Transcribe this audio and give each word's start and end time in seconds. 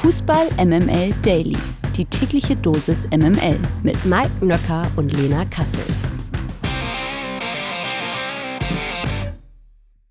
Fußball 0.00 0.48
MML 0.56 1.12
Daily. 1.20 1.58
Die 1.94 2.06
tägliche 2.06 2.56
Dosis 2.56 3.06
MML 3.10 3.58
mit 3.82 4.02
Mike 4.06 4.42
Nöcker 4.42 4.90
und 4.96 5.12
Lena 5.12 5.44
Kassel. 5.44 5.84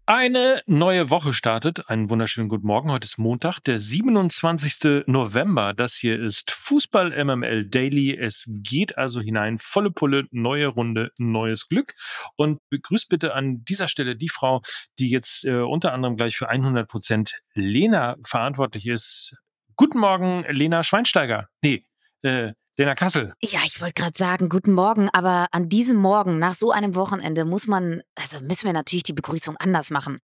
Eine 0.05 0.61
neue 0.67 1.09
Woche 1.09 1.33
startet. 1.33 1.89
Einen 1.89 2.11
wunderschönen 2.11 2.49
guten 2.49 2.67
Morgen. 2.67 2.91
Heute 2.91 3.05
ist 3.05 3.17
Montag, 3.17 3.61
der 3.61 3.79
27. 3.79 5.07
November. 5.07 5.73
Das 5.73 5.95
hier 5.95 6.21
ist 6.21 6.51
Fußball 6.51 7.25
MML 7.25 7.67
Daily. 7.67 8.15
Es 8.15 8.45
geht 8.47 8.95
also 8.95 9.21
hinein. 9.21 9.57
Volle 9.57 9.89
Pulle, 9.89 10.25
neue 10.29 10.67
Runde, 10.67 11.11
neues 11.17 11.67
Glück. 11.67 11.95
Und 12.35 12.59
begrüßt 12.69 13.09
bitte 13.09 13.33
an 13.33 13.63
dieser 13.65 13.87
Stelle 13.87 14.15
die 14.15 14.29
Frau, 14.29 14.61
die 14.99 15.09
jetzt 15.09 15.45
äh, 15.45 15.61
unter 15.61 15.93
anderem 15.93 16.15
gleich 16.15 16.37
für 16.37 16.47
100 16.47 16.87
Prozent 16.87 17.41
Lena 17.55 18.17
verantwortlich 18.23 18.85
ist. 18.85 19.41
Guten 19.79 19.99
Morgen, 19.99 20.43
Lena 20.49 20.83
Schweinsteiger. 20.83 21.47
Nee, 21.61 21.85
äh, 22.21 22.51
Lena 22.75 22.95
Kassel. 22.95 23.31
Ja, 23.41 23.61
ich 23.65 23.79
wollte 23.79 23.93
gerade 23.93 24.17
sagen, 24.17 24.49
guten 24.49 24.73
Morgen, 24.73 25.07
aber 25.13 25.47
an 25.53 25.69
diesem 25.69 25.95
Morgen, 25.95 26.37
nach 26.37 26.53
so 26.53 26.71
einem 26.71 26.95
Wochenende, 26.95 27.45
muss 27.45 27.65
man, 27.65 28.01
also 28.15 28.41
müssen 28.41 28.65
wir 28.65 28.73
natürlich 28.73 29.03
die 29.03 29.13
Begrüßung 29.13 29.55
anders 29.55 29.89
machen. 29.89 30.19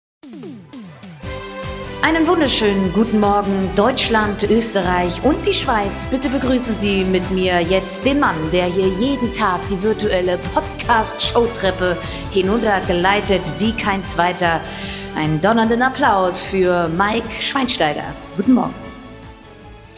Einen 2.02 2.26
wunderschönen 2.26 2.92
guten 2.94 3.20
Morgen, 3.20 3.70
Deutschland, 3.76 4.42
Österreich 4.42 5.24
und 5.24 5.46
die 5.46 5.54
Schweiz. 5.54 6.08
Bitte 6.10 6.30
begrüßen 6.30 6.74
Sie 6.74 7.04
mit 7.04 7.30
mir 7.30 7.62
jetzt 7.62 8.04
den 8.08 8.20
Mann, 8.20 8.50
der 8.52 8.66
hier 8.66 8.88
jeden 8.88 9.30
Tag 9.30 9.62
die 9.68 9.84
virtuelle 9.84 10.40
Podcast-Showtreppe 10.56 11.96
hinuntergeleitet 12.32 13.44
wie 13.60 13.74
kein 13.74 14.04
zweiter. 14.04 14.60
Einen 15.16 15.40
donnernden 15.42 15.84
Applaus 15.84 16.42
für 16.42 16.88
Mike 16.88 17.30
Schweinsteiger. 17.40 18.16
Guten 18.36 18.54
Morgen. 18.54 18.83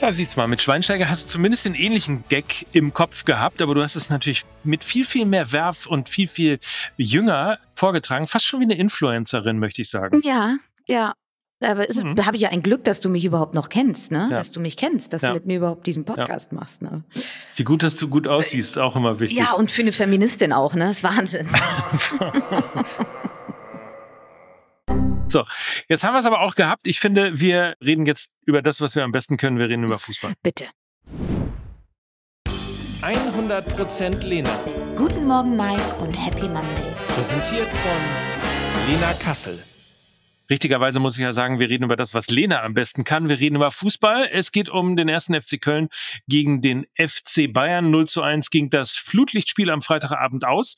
Ja, 0.06 0.12
siehst 0.12 0.38
mal, 0.38 0.48
mit 0.48 0.62
Schweinsteiger 0.62 1.10
hast 1.10 1.24
du 1.24 1.30
zumindest 1.30 1.66
den 1.66 1.74
ähnlichen 1.74 2.26
Gag 2.30 2.68
im 2.74 2.94
Kopf 2.94 3.26
gehabt, 3.26 3.60
aber 3.64 3.74
du 3.74 3.82
hast 3.82 3.96
es 3.96 4.12
natürlich 4.12 4.46
mit 4.64 4.84
viel, 4.84 5.04
viel 5.04 5.26
mehr 5.26 5.52
Werf 5.52 5.88
und 5.88 6.10
viel, 6.10 6.28
viel 6.28 6.60
jünger 6.96 7.58
vorgetragen. 7.74 8.28
Fast 8.28 8.46
schon 8.46 8.60
wie 8.60 8.66
eine 8.66 8.76
Influencerin, 8.76 9.58
möchte 9.58 9.82
ich 9.82 9.90
sagen. 9.90 10.22
Ja, 10.24 10.58
ja. 10.88 11.14
Aber 11.64 11.88
mhm. 11.92 12.24
habe 12.24 12.36
ich 12.36 12.44
ja 12.44 12.50
ein 12.50 12.62
Glück, 12.62 12.84
dass 12.84 13.02
du 13.02 13.10
mich 13.10 13.26
überhaupt 13.26 13.56
noch 13.56 13.68
kennst, 13.68 14.12
ne? 14.12 14.28
Ja. 14.30 14.38
Dass 14.38 14.52
du 14.52 14.60
mich 14.60 14.78
kennst, 14.78 15.12
dass 15.12 15.24
ja. 15.24 15.30
du 15.30 15.34
mit 15.34 15.48
mir 15.48 15.58
überhaupt 15.58 15.88
diesen 15.88 16.06
Podcast 16.06 16.52
ja. 16.52 16.60
machst, 16.60 16.84
ne? 16.84 17.04
Wie 17.56 17.64
gut, 17.64 17.82
dass 17.82 17.96
du 17.96 18.08
gut 18.08 18.28
aussiehst, 18.28 18.78
auch 18.78 18.96
immer 18.96 19.20
wichtig. 19.20 19.40
Ja, 19.40 19.54
und 19.54 19.72
für 19.72 19.82
eine 19.82 19.92
Feministin 19.92 20.54
auch, 20.54 20.76
ne? 20.76 20.86
Das 20.86 20.98
ist 20.98 21.04
Wahnsinn. 21.04 21.50
So, 25.36 25.44
jetzt 25.90 26.06
haben 26.06 26.14
wir 26.14 26.22
es 26.22 26.26
aber 26.26 26.40
auch 26.40 26.56
gehabt. 26.56 26.88
Ich 26.88 27.02
finde, 27.02 27.42
wir 27.42 27.76
reden 27.84 28.06
jetzt 28.06 28.30
über 28.46 28.62
das, 28.62 28.80
was 28.80 28.96
wir 28.96 29.04
am 29.04 29.12
besten 29.12 29.36
können. 29.36 29.60
Wir 29.60 29.68
reden 29.68 29.84
über 29.84 30.00
Fußball. 30.00 30.32
Bitte. 30.42 30.68
100% 33.02 34.24
Lena. 34.24 34.50
Guten 34.96 35.26
Morgen, 35.26 35.58
Mike, 35.58 35.84
und 36.00 36.14
Happy 36.14 36.48
Monday. 36.48 36.96
Präsentiert 37.10 37.68
von 37.68 38.90
Lena 38.90 39.12
Kassel. 39.16 39.62
Richtigerweise 40.50 41.00
muss 41.00 41.16
ich 41.16 41.24
ja 41.24 41.34
sagen, 41.34 41.60
wir 41.60 41.70
reden 41.70 41.84
über 41.84 41.96
das, 41.96 42.14
was 42.14 42.30
Lena 42.30 42.62
am 42.62 42.74
besten 42.74 43.04
kann. 43.04 43.28
Wir 43.28 43.40
reden 43.40 43.56
über 43.56 43.72
Fußball. 43.72 44.30
Es 44.32 44.52
geht 44.52 44.70
um 44.70 44.96
den 44.96 45.10
ersten 45.10 45.34
FC 45.34 45.60
Köln 45.60 45.90
gegen 46.28 46.62
den 46.62 46.86
FC 46.96 47.52
Bayern. 47.52 47.90
0 47.90 48.08
zu 48.08 48.22
1 48.22 48.52
ging 48.52 48.70
das 48.70 48.92
Flutlichtspiel 48.92 49.72
am 49.72 49.82
Freitagabend 49.82 50.46
aus 50.46 50.76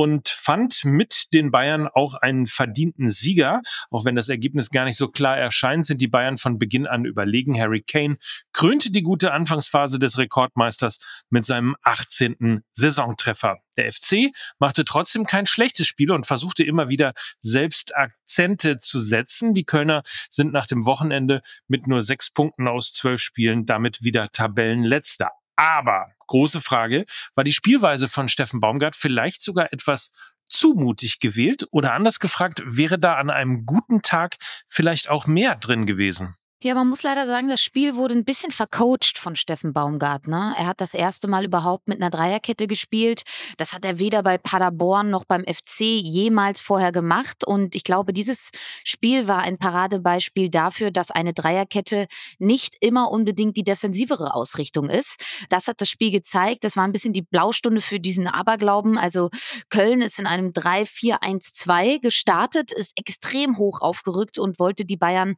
und 0.00 0.30
fand 0.30 0.82
mit 0.86 1.34
den 1.34 1.50
Bayern 1.50 1.86
auch 1.86 2.14
einen 2.14 2.46
verdienten 2.46 3.10
Sieger. 3.10 3.60
Auch 3.90 4.06
wenn 4.06 4.16
das 4.16 4.30
Ergebnis 4.30 4.70
gar 4.70 4.86
nicht 4.86 4.96
so 4.96 5.08
klar 5.08 5.36
erscheint, 5.36 5.84
sind 5.84 6.00
die 6.00 6.08
Bayern 6.08 6.38
von 6.38 6.58
Beginn 6.58 6.86
an 6.86 7.04
überlegen. 7.04 7.60
Harry 7.60 7.82
Kane 7.82 8.16
krönte 8.54 8.90
die 8.90 9.02
gute 9.02 9.32
Anfangsphase 9.32 9.98
des 9.98 10.16
Rekordmeisters 10.16 11.00
mit 11.28 11.44
seinem 11.44 11.76
18. 11.82 12.64
Saisontreffer. 12.72 13.58
Der 13.76 13.92
FC 13.92 14.32
machte 14.58 14.86
trotzdem 14.86 15.26
kein 15.26 15.44
schlechtes 15.44 15.86
Spiel 15.86 16.12
und 16.12 16.26
versuchte 16.26 16.64
immer 16.64 16.88
wieder 16.88 17.12
selbst 17.38 17.94
Akzente 17.94 18.78
zu 18.78 19.00
setzen. 19.00 19.52
Die 19.52 19.64
Kölner 19.64 20.02
sind 20.30 20.50
nach 20.50 20.66
dem 20.66 20.86
Wochenende 20.86 21.42
mit 21.68 21.86
nur 21.86 22.00
sechs 22.00 22.30
Punkten 22.30 22.68
aus 22.68 22.94
zwölf 22.94 23.20
Spielen 23.20 23.66
damit 23.66 24.02
wieder 24.02 24.32
Tabellenletzter. 24.32 25.28
Aber, 25.60 26.06
große 26.26 26.62
Frage, 26.62 27.04
war 27.34 27.44
die 27.44 27.52
Spielweise 27.52 28.08
von 28.08 28.30
Steffen 28.30 28.60
Baumgart 28.60 28.96
vielleicht 28.96 29.42
sogar 29.42 29.74
etwas 29.74 30.10
zu 30.48 30.72
mutig 30.72 31.20
gewählt? 31.20 31.66
Oder 31.70 31.92
anders 31.92 32.18
gefragt, 32.18 32.62
wäre 32.64 32.98
da 32.98 33.16
an 33.16 33.28
einem 33.28 33.66
guten 33.66 34.00
Tag 34.00 34.36
vielleicht 34.66 35.10
auch 35.10 35.26
mehr 35.26 35.56
drin 35.56 35.84
gewesen? 35.84 36.34
Ja, 36.62 36.74
man 36.74 36.90
muss 36.90 37.02
leider 37.02 37.26
sagen, 37.26 37.48
das 37.48 37.62
Spiel 37.62 37.96
wurde 37.96 38.14
ein 38.14 38.26
bisschen 38.26 38.52
vercoacht 38.52 39.16
von 39.16 39.34
Steffen 39.34 39.72
Baumgartner. 39.72 40.54
Er 40.58 40.66
hat 40.66 40.82
das 40.82 40.92
erste 40.92 41.26
Mal 41.26 41.46
überhaupt 41.46 41.88
mit 41.88 42.02
einer 42.02 42.10
Dreierkette 42.10 42.66
gespielt. 42.66 43.22
Das 43.56 43.72
hat 43.72 43.86
er 43.86 43.98
weder 43.98 44.22
bei 44.22 44.36
Paderborn 44.36 45.08
noch 45.08 45.24
beim 45.24 45.42
FC 45.46 45.80
jemals 45.80 46.60
vorher 46.60 46.92
gemacht. 46.92 47.46
Und 47.46 47.74
ich 47.74 47.82
glaube, 47.82 48.12
dieses 48.12 48.50
Spiel 48.84 49.26
war 49.26 49.38
ein 49.38 49.56
Paradebeispiel 49.56 50.50
dafür, 50.50 50.90
dass 50.90 51.10
eine 51.10 51.32
Dreierkette 51.32 52.08
nicht 52.38 52.76
immer 52.80 53.10
unbedingt 53.10 53.56
die 53.56 53.64
defensivere 53.64 54.34
Ausrichtung 54.34 54.90
ist. 54.90 55.16
Das 55.48 55.66
hat 55.66 55.80
das 55.80 55.88
Spiel 55.88 56.10
gezeigt. 56.10 56.64
Das 56.64 56.76
war 56.76 56.84
ein 56.84 56.92
bisschen 56.92 57.14
die 57.14 57.22
Blaustunde 57.22 57.80
für 57.80 58.00
diesen 58.00 58.26
Aberglauben. 58.26 58.98
Also 58.98 59.30
Köln 59.70 60.02
ist 60.02 60.18
in 60.18 60.26
einem 60.26 60.50
3-4-1-2 60.50 62.02
gestartet, 62.02 62.70
ist 62.70 62.92
extrem 62.98 63.56
hoch 63.56 63.80
aufgerückt 63.80 64.38
und 64.38 64.58
wollte 64.58 64.84
die 64.84 64.98
Bayern 64.98 65.36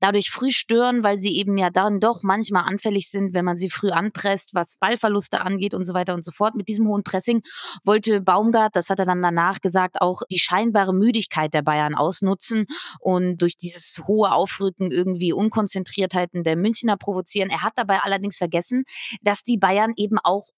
dadurch 0.00 0.30
früh 0.30 0.50
stören, 0.62 1.02
weil 1.02 1.18
sie 1.18 1.36
eben 1.36 1.58
ja 1.58 1.70
dann 1.70 1.98
doch 1.98 2.22
manchmal 2.22 2.64
anfällig 2.64 3.10
sind, 3.10 3.34
wenn 3.34 3.44
man 3.44 3.58
sie 3.58 3.68
früh 3.68 3.90
anpresst, 3.90 4.54
was 4.54 4.76
Ballverluste 4.76 5.40
angeht 5.40 5.74
und 5.74 5.84
so 5.84 5.92
weiter 5.92 6.14
und 6.14 6.24
so 6.24 6.30
fort. 6.30 6.54
Mit 6.54 6.68
diesem 6.68 6.86
hohen 6.86 7.02
Pressing 7.02 7.42
wollte 7.84 8.20
Baumgart, 8.20 8.76
das 8.76 8.88
hat 8.88 9.00
er 9.00 9.04
dann 9.04 9.22
danach 9.22 9.60
gesagt, 9.60 10.00
auch 10.00 10.22
die 10.30 10.38
scheinbare 10.38 10.94
Müdigkeit 10.94 11.52
der 11.52 11.62
Bayern 11.62 11.94
ausnutzen 11.94 12.66
und 13.00 13.38
durch 13.42 13.56
dieses 13.56 14.02
hohe 14.06 14.32
Aufrücken 14.32 14.90
irgendwie 14.90 15.32
Unkonzentriertheiten 15.32 16.44
der 16.44 16.56
Münchner 16.56 16.96
provozieren. 16.96 17.50
Er 17.50 17.62
hat 17.62 17.72
dabei 17.76 18.00
allerdings 18.00 18.38
vergessen, 18.38 18.84
dass 19.20 19.42
die 19.42 19.58
Bayern 19.58 19.92
eben 19.96 20.18
auch 20.18 20.48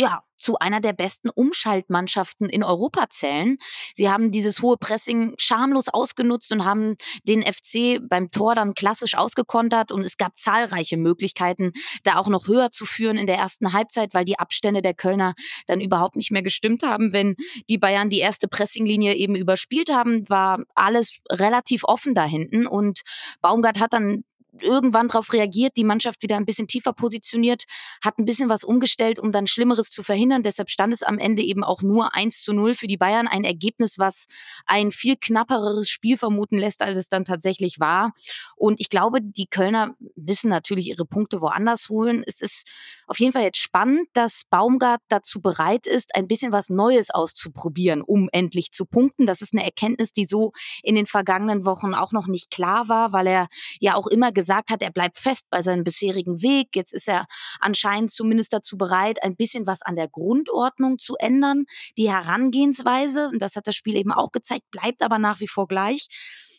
ja, 0.00 0.22
zu 0.34 0.58
einer 0.58 0.80
der 0.80 0.94
besten 0.94 1.28
Umschaltmannschaften 1.28 2.48
in 2.48 2.64
Europa 2.64 3.10
zählen. 3.10 3.58
Sie 3.94 4.08
haben 4.08 4.30
dieses 4.30 4.62
hohe 4.62 4.78
Pressing 4.78 5.34
schamlos 5.36 5.90
ausgenutzt 5.90 6.50
und 6.52 6.64
haben 6.64 6.96
den 7.24 7.42
FC 7.42 8.00
beim 8.08 8.30
Tor 8.30 8.54
dann 8.54 8.72
klassisch 8.72 9.14
ausgekontert 9.14 9.92
und 9.92 10.02
es 10.02 10.16
gab 10.16 10.38
zahlreiche 10.38 10.96
Möglichkeiten, 10.96 11.72
da 12.04 12.16
auch 12.16 12.28
noch 12.28 12.48
höher 12.48 12.72
zu 12.72 12.86
führen 12.86 13.18
in 13.18 13.26
der 13.26 13.36
ersten 13.36 13.74
Halbzeit, 13.74 14.14
weil 14.14 14.24
die 14.24 14.38
Abstände 14.38 14.80
der 14.80 14.94
Kölner 14.94 15.34
dann 15.66 15.82
überhaupt 15.82 16.16
nicht 16.16 16.30
mehr 16.30 16.42
gestimmt 16.42 16.82
haben. 16.82 17.12
Wenn 17.12 17.36
die 17.68 17.76
Bayern 17.76 18.08
die 18.08 18.20
erste 18.20 18.48
Pressinglinie 18.48 19.16
eben 19.16 19.34
überspielt 19.34 19.92
haben, 19.92 20.26
war 20.30 20.60
alles 20.74 21.18
relativ 21.30 21.84
offen 21.84 22.14
da 22.14 22.24
hinten 22.24 22.66
und 22.66 23.02
Baumgart 23.42 23.78
hat 23.78 23.92
dann 23.92 24.24
irgendwann 24.58 25.08
darauf 25.08 25.32
reagiert, 25.32 25.76
die 25.76 25.84
Mannschaft 25.84 26.22
wieder 26.22 26.36
ein 26.36 26.44
bisschen 26.44 26.66
tiefer 26.66 26.92
positioniert, 26.92 27.64
hat 28.04 28.18
ein 28.18 28.24
bisschen 28.24 28.48
was 28.48 28.64
umgestellt, 28.64 29.18
um 29.18 29.32
dann 29.32 29.46
Schlimmeres 29.46 29.90
zu 29.90 30.02
verhindern. 30.02 30.42
Deshalb 30.42 30.70
stand 30.70 30.92
es 30.92 31.02
am 31.02 31.18
Ende 31.18 31.42
eben 31.42 31.64
auch 31.64 31.82
nur 31.82 32.14
1 32.14 32.42
zu 32.42 32.52
0 32.52 32.74
für 32.74 32.86
die 32.86 32.96
Bayern. 32.96 33.28
Ein 33.28 33.44
Ergebnis, 33.44 33.98
was 33.98 34.26
ein 34.66 34.90
viel 34.90 35.16
knapperes 35.16 35.88
Spiel 35.88 36.16
vermuten 36.16 36.58
lässt, 36.58 36.82
als 36.82 36.96
es 36.96 37.08
dann 37.08 37.24
tatsächlich 37.24 37.80
war. 37.80 38.12
Und 38.56 38.80
ich 38.80 38.90
glaube, 38.90 39.20
die 39.22 39.46
Kölner 39.46 39.94
müssen 40.16 40.50
natürlich 40.50 40.88
ihre 40.88 41.04
Punkte 41.04 41.40
woanders 41.40 41.88
holen. 41.88 42.24
Es 42.26 42.40
ist 42.40 42.68
auf 43.06 43.18
jeden 43.18 43.32
Fall 43.32 43.42
jetzt 43.42 43.58
spannend, 43.58 44.08
dass 44.12 44.42
Baumgart 44.50 45.00
dazu 45.08 45.40
bereit 45.40 45.86
ist, 45.86 46.14
ein 46.14 46.26
bisschen 46.26 46.52
was 46.52 46.68
Neues 46.70 47.10
auszuprobieren, 47.10 48.02
um 48.02 48.28
endlich 48.32 48.72
zu 48.72 48.84
punkten. 48.84 49.26
Das 49.26 49.42
ist 49.42 49.54
eine 49.54 49.64
Erkenntnis, 49.64 50.12
die 50.12 50.24
so 50.24 50.52
in 50.82 50.94
den 50.94 51.06
vergangenen 51.06 51.64
Wochen 51.64 51.94
auch 51.94 52.12
noch 52.12 52.26
nicht 52.26 52.50
klar 52.50 52.88
war, 52.88 53.12
weil 53.12 53.26
er 53.26 53.48
ja 53.78 53.94
auch 53.94 54.06
immer 54.06 54.32
gesagt 54.32 54.39
hat, 54.70 54.82
er 54.82 54.90
bleibt 54.90 55.18
fest 55.18 55.46
bei 55.50 55.62
seinem 55.62 55.84
bisherigen 55.84 56.42
Weg. 56.42 56.68
Jetzt 56.74 56.92
ist 56.92 57.08
er 57.08 57.26
anscheinend 57.60 58.10
zumindest 58.10 58.52
dazu 58.52 58.76
bereit, 58.76 59.22
ein 59.22 59.36
bisschen 59.36 59.66
was 59.66 59.82
an 59.82 59.96
der 59.96 60.08
Grundordnung 60.08 60.98
zu 60.98 61.16
ändern. 61.16 61.64
Die 61.96 62.10
Herangehensweise, 62.10 63.28
und 63.28 63.40
das 63.40 63.56
hat 63.56 63.66
das 63.66 63.76
Spiel 63.76 63.96
eben 63.96 64.12
auch 64.12 64.32
gezeigt, 64.32 64.70
bleibt 64.70 65.02
aber 65.02 65.18
nach 65.18 65.40
wie 65.40 65.48
vor 65.48 65.68
gleich. 65.68 66.08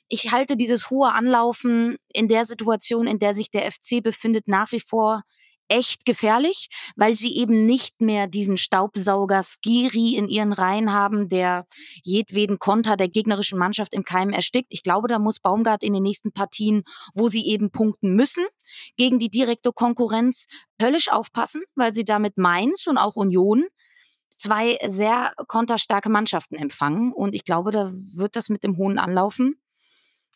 Ich 0.10 0.32
halte 0.32 0.58
dieses 0.58 0.90
hohe 0.90 1.14
Anlaufen 1.14 1.98
in 2.12 2.28
der 2.28 2.46
Situation, 2.46 3.08
in 3.08 3.18
der 3.18 3.34
sich 3.34 3.50
der 3.50 3.72
FC 3.72 4.04
befindet, 4.04 4.48
nach 4.48 4.72
wie 4.74 4.82
vor 4.82 5.24
echt 5.72 6.06
gefährlich, 6.06 6.70
weil 6.96 7.16
sie 7.16 7.36
eben 7.38 7.66
nicht 7.66 8.02
mehr 8.02 8.28
diesen 8.28 8.58
Staubsauger 8.58 9.42
Skiri 9.42 10.16
in 10.16 10.28
ihren 10.28 10.54
Reihen 10.54 10.92
haben, 10.92 11.30
der 11.30 11.66
jedweden 12.04 12.60
Konter 12.60 12.98
der 12.98 13.08
gegnerischen 13.08 13.58
Mannschaft 13.58 13.94
im 13.94 14.04
Keim 14.04 14.32
erstickt. 14.32 14.68
Ich 14.70 14.84
glaube, 14.84 15.08
da 15.08 15.18
muss 15.18 15.40
Baumgart 15.40 15.84
in 15.84 15.94
den 15.94 16.04
nächsten 16.04 16.34
Partien, 16.34 16.84
wo 17.14 17.30
sie 17.30 17.48
eben 17.48 17.72
punkten 17.72 18.16
müssen, 18.16 18.44
gegen 18.98 19.18
die 19.18 19.30
direkte 19.30 19.72
Konkurrenz 19.72 20.46
höllisch 20.82 21.10
aufpassen, 21.10 21.64
weil 21.76 21.94
sie 21.94 22.04
damit 22.04 22.38
Mainz 22.38 22.86
und 22.88 22.98
auch 22.98 23.16
Union 23.16 23.66
zwei 24.30 24.78
sehr 24.88 25.34
konterstarke 25.48 26.10
Mannschaften 26.10 26.56
empfangen. 26.56 27.14
Und 27.14 27.34
ich 27.34 27.46
glaube, 27.46 27.72
da 27.72 27.92
wird 28.16 28.36
das 28.36 28.50
mit 28.50 28.64
dem 28.64 28.76
hohen 28.78 29.00
Anlaufen 29.00 29.56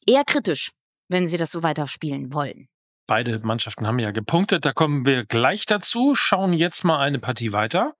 eher 0.05 0.23
kritisch, 0.23 0.71
wenn 1.09 1.27
sie 1.27 1.37
das 1.37 1.51
so 1.51 1.61
weiter 1.63 1.87
spielen 1.87 2.33
wollen. 2.33 2.69
Beide 3.07 3.39
Mannschaften 3.43 3.85
haben 3.87 3.99
ja 3.99 4.11
gepunktet. 4.11 4.65
Da 4.65 4.73
kommen 4.73 5.05
wir 5.05 5.25
gleich 5.25 5.65
dazu. 5.65 6.15
Schauen 6.15 6.53
jetzt 6.53 6.83
mal 6.83 6.99
eine 6.99 7.19
Partie 7.19 7.51
weiter. 7.51 7.93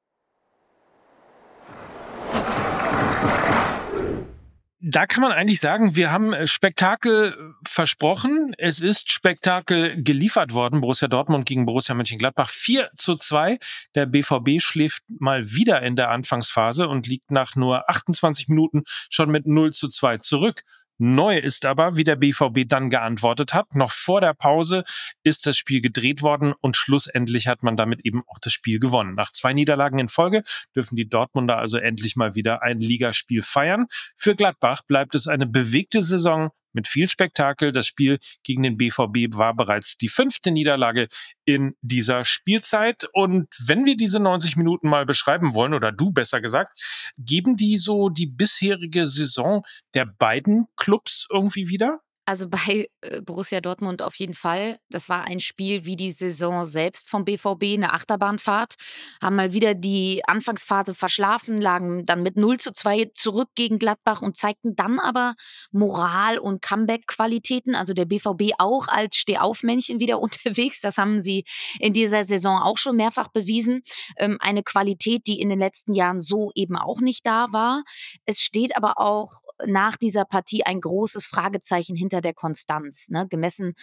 da 4.87 5.07
kann 5.07 5.21
man 5.21 5.31
eigentlich 5.31 5.59
sagen, 5.59 5.95
wir 5.95 6.11
haben 6.11 6.31
äh, 6.31 6.45
Spektakel 6.45 7.33
äh, 7.33 7.67
versprochen. 7.67 8.53
Es 8.59 8.79
ist 8.79 9.09
Spektakel 9.09 10.01
geliefert 10.01 10.53
worden. 10.53 10.79
Borussia 10.79 11.07
Dortmund 11.07 11.47
gegen 11.47 11.65
Borussia 11.65 11.95
Mönchengladbach 11.95 12.49
4 12.49 12.91
zu 12.95 13.15
2. 13.15 13.57
Der 13.95 14.05
BVB 14.05 14.61
schläft 14.61 15.01
mal 15.07 15.51
wieder 15.51 15.81
in 15.81 15.95
der 15.95 16.11
Anfangsphase 16.11 16.87
und 16.87 17.07
liegt 17.07 17.31
nach 17.31 17.55
nur 17.55 17.89
28 17.89 18.47
Minuten 18.47 18.83
schon 19.09 19.31
mit 19.31 19.47
0 19.47 19.73
zu 19.73 19.87
2 19.87 20.17
zurück. 20.17 20.61
Neu 20.97 21.37
ist 21.37 21.65
aber, 21.65 21.97
wie 21.97 22.05
der 22.05 22.15
BVB 22.15 22.67
dann 22.67 22.89
geantwortet 22.89 23.53
hat, 23.53 23.75
noch 23.75 23.91
vor 23.91 24.21
der 24.21 24.33
Pause 24.33 24.85
ist 25.23 25.45
das 25.45 25.57
Spiel 25.57 25.81
gedreht 25.81 26.21
worden 26.21 26.53
und 26.61 26.77
schlussendlich 26.77 27.47
hat 27.47 27.63
man 27.63 27.75
damit 27.75 28.05
eben 28.05 28.23
auch 28.27 28.39
das 28.39 28.53
Spiel 28.53 28.79
gewonnen. 28.79 29.13
Nach 29.13 29.31
zwei 29.31 29.51
Niederlagen 29.51 29.99
in 29.99 30.07
Folge 30.07 30.43
dürfen 30.73 30.95
die 30.95 31.09
Dortmunder 31.09 31.57
also 31.57 31.77
endlich 31.77 32.15
mal 32.15 32.35
wieder 32.35 32.63
ein 32.63 32.79
Ligaspiel 32.79 33.41
feiern. 33.41 33.87
Für 34.15 34.35
Gladbach 34.35 34.83
bleibt 34.87 35.15
es 35.15 35.27
eine 35.27 35.47
bewegte 35.47 36.01
Saison 36.01 36.51
mit 36.75 36.87
viel 36.87 37.09
Spektakel. 37.09 37.71
Das 37.71 37.87
Spiel 37.87 38.19
gegen 38.43 38.63
den 38.63 38.77
BVB 38.77 39.35
war 39.35 39.55
bereits 39.55 39.97
die 39.97 40.09
fünfte 40.09 40.51
Niederlage 40.51 41.07
in 41.45 41.75
dieser 41.81 42.25
Spielzeit. 42.25 43.07
Und 43.13 43.47
wenn 43.65 43.85
wir 43.85 43.97
diese 43.97 44.19
90 44.19 44.55
Minuten 44.55 44.89
mal 44.89 45.05
beschreiben 45.05 45.53
wollen, 45.53 45.73
oder 45.73 45.91
du 45.91 46.11
besser 46.11 46.41
gesagt, 46.41 46.79
geben 47.17 47.55
die 47.55 47.77
so 47.77 48.09
die 48.09 48.27
bisherige 48.27 49.07
Saison 49.07 49.63
der 49.93 50.05
beiden 50.05 50.67
Clubs 50.75 51.27
irgendwie 51.31 51.67
wieder? 51.67 52.01
Also 52.27 52.49
bei 52.49 52.89
äh, 53.01 53.21
Borussia 53.21 53.61
Dortmund 53.61 54.01
auf 54.01 54.15
jeden 54.15 54.33
Fall. 54.33 54.79
Das 54.89 55.09
war 55.09 55.25
ein 55.25 55.39
Spiel 55.39 55.85
wie 55.85 55.95
die 55.95 56.09
Saison 56.09 56.65
selbst 56.65 57.07
vom 57.07 57.23
BVB, 57.23 57.75
eine 57.75 57.93
Achterbahnfahrt. 57.93 58.75
Haben 59.21 59.35
mal 59.35 59.53
wieder 59.53 59.75
die 59.75 60.23
Anfangsphase 60.25 60.95
verschlafen, 60.95 61.61
lagen 61.61 62.05
dann 62.07 62.23
mit 62.23 62.35
0 62.35 62.57
zu 62.57 62.73
2 62.73 63.11
zurück 63.13 63.49
gegen 63.53 63.77
Gladbach 63.77 64.23
und 64.23 64.37
zeigten 64.37 64.75
dann 64.75 64.99
aber 64.99 65.35
Moral 65.71 66.39
und 66.39 66.63
Comeback-Qualitäten. 66.63 67.75
Also 67.75 67.93
der 67.93 68.05
BVB 68.05 68.53
auch 68.57 68.87
als 68.87 69.17
Stehaufmännchen 69.17 69.99
wieder 69.99 70.19
unterwegs. 70.25 70.81
Das 70.81 70.97
haben 70.97 71.21
sie 71.21 71.45
in 71.79 71.93
dieser 71.93 72.23
Saison 72.23 72.59
auch 72.59 72.79
schon 72.79 72.95
mehrfach 72.95 73.27
bewiesen. 73.27 73.83
Ähm, 74.17 74.37
eine 74.39 74.63
Qualität, 74.63 75.27
die 75.27 75.39
in 75.39 75.49
den 75.49 75.59
letzten 75.59 75.93
Jahren 75.93 76.21
so 76.21 76.51
eben 76.55 76.75
auch 76.75 77.01
nicht 77.01 77.25
da 77.27 77.47
war. 77.51 77.83
Es 78.25 78.41
steht 78.41 78.75
aber 78.75 78.97
auch 78.97 79.41
nach 79.65 79.95
dieser 79.97 80.25
Partie 80.25 80.63
ein 80.65 80.81
großes 80.81 81.25
Fragezeichen 81.25 81.95
hinter 81.95 82.14
der 82.21 82.33
Konstanz. 82.33 83.09
Ne? 83.09 83.27
Gemessen 83.27 83.73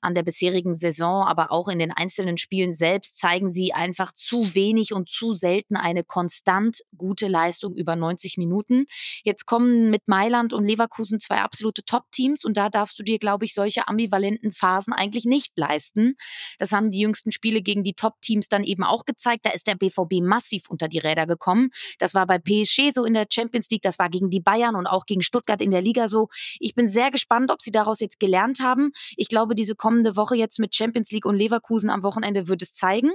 an 0.00 0.14
der 0.14 0.22
bisherigen 0.22 0.74
Saison, 0.74 1.24
aber 1.24 1.52
auch 1.52 1.68
in 1.68 1.78
den 1.78 1.92
einzelnen 1.92 2.38
Spielen 2.38 2.72
selbst 2.72 3.18
zeigen 3.18 3.50
sie 3.50 3.72
einfach 3.72 4.12
zu 4.12 4.54
wenig 4.54 4.92
und 4.92 5.08
zu 5.10 5.34
selten 5.34 5.76
eine 5.76 6.04
konstant 6.04 6.82
gute 6.96 7.28
Leistung 7.28 7.74
über 7.74 7.96
90 7.96 8.36
Minuten. 8.36 8.86
Jetzt 9.24 9.46
kommen 9.46 9.90
mit 9.90 10.08
Mailand 10.08 10.52
und 10.52 10.64
Leverkusen 10.64 11.20
zwei 11.20 11.40
absolute 11.40 11.84
Top-Teams 11.84 12.44
und 12.44 12.56
da 12.56 12.68
darfst 12.68 12.98
du 12.98 13.02
dir, 13.02 13.18
glaube 13.18 13.44
ich, 13.44 13.54
solche 13.54 13.88
ambivalenten 13.88 14.52
Phasen 14.52 14.92
eigentlich 14.92 15.24
nicht 15.24 15.56
leisten. 15.56 16.16
Das 16.58 16.72
haben 16.72 16.90
die 16.90 17.00
jüngsten 17.00 17.32
Spiele 17.32 17.62
gegen 17.62 17.84
die 17.84 17.94
Top-Teams 17.94 18.48
dann 18.48 18.64
eben 18.64 18.84
auch 18.84 19.04
gezeigt. 19.04 19.46
Da 19.46 19.50
ist 19.50 19.66
der 19.66 19.74
BVB 19.74 20.20
massiv 20.22 20.68
unter 20.68 20.88
die 20.88 20.98
Räder 20.98 21.26
gekommen. 21.26 21.70
Das 21.98 22.14
war 22.14 22.26
bei 22.26 22.38
PSG 22.38 22.90
so 22.92 23.04
in 23.04 23.14
der 23.14 23.26
Champions 23.30 23.68
League, 23.70 23.82
das 23.82 23.98
war 23.98 24.08
gegen 24.08 24.30
die 24.30 24.40
Bayern 24.40 24.76
und 24.76 24.86
auch 24.86 25.06
gegen 25.06 25.22
Stuttgart 25.22 25.60
in 25.60 25.70
der 25.70 25.82
Liga 25.82 26.08
so. 26.08 26.28
Ich 26.58 26.74
bin 26.74 26.88
sehr 26.88 27.10
gespannt, 27.10 27.50
ob 27.50 27.62
sie 27.62 27.72
daraus 27.80 28.00
jetzt 28.00 28.20
gelernt 28.20 28.60
haben. 28.60 28.92
Ich 29.16 29.28
glaube, 29.28 29.54
diese 29.54 29.74
kommende 29.74 30.16
Woche 30.16 30.36
jetzt 30.36 30.58
mit 30.58 30.74
Champions 30.74 31.10
League 31.10 31.26
und 31.26 31.36
Leverkusen 31.36 31.90
am 31.90 32.02
Wochenende 32.02 32.48
wird 32.48 32.62
es 32.62 32.74
zeigen. 32.74 33.10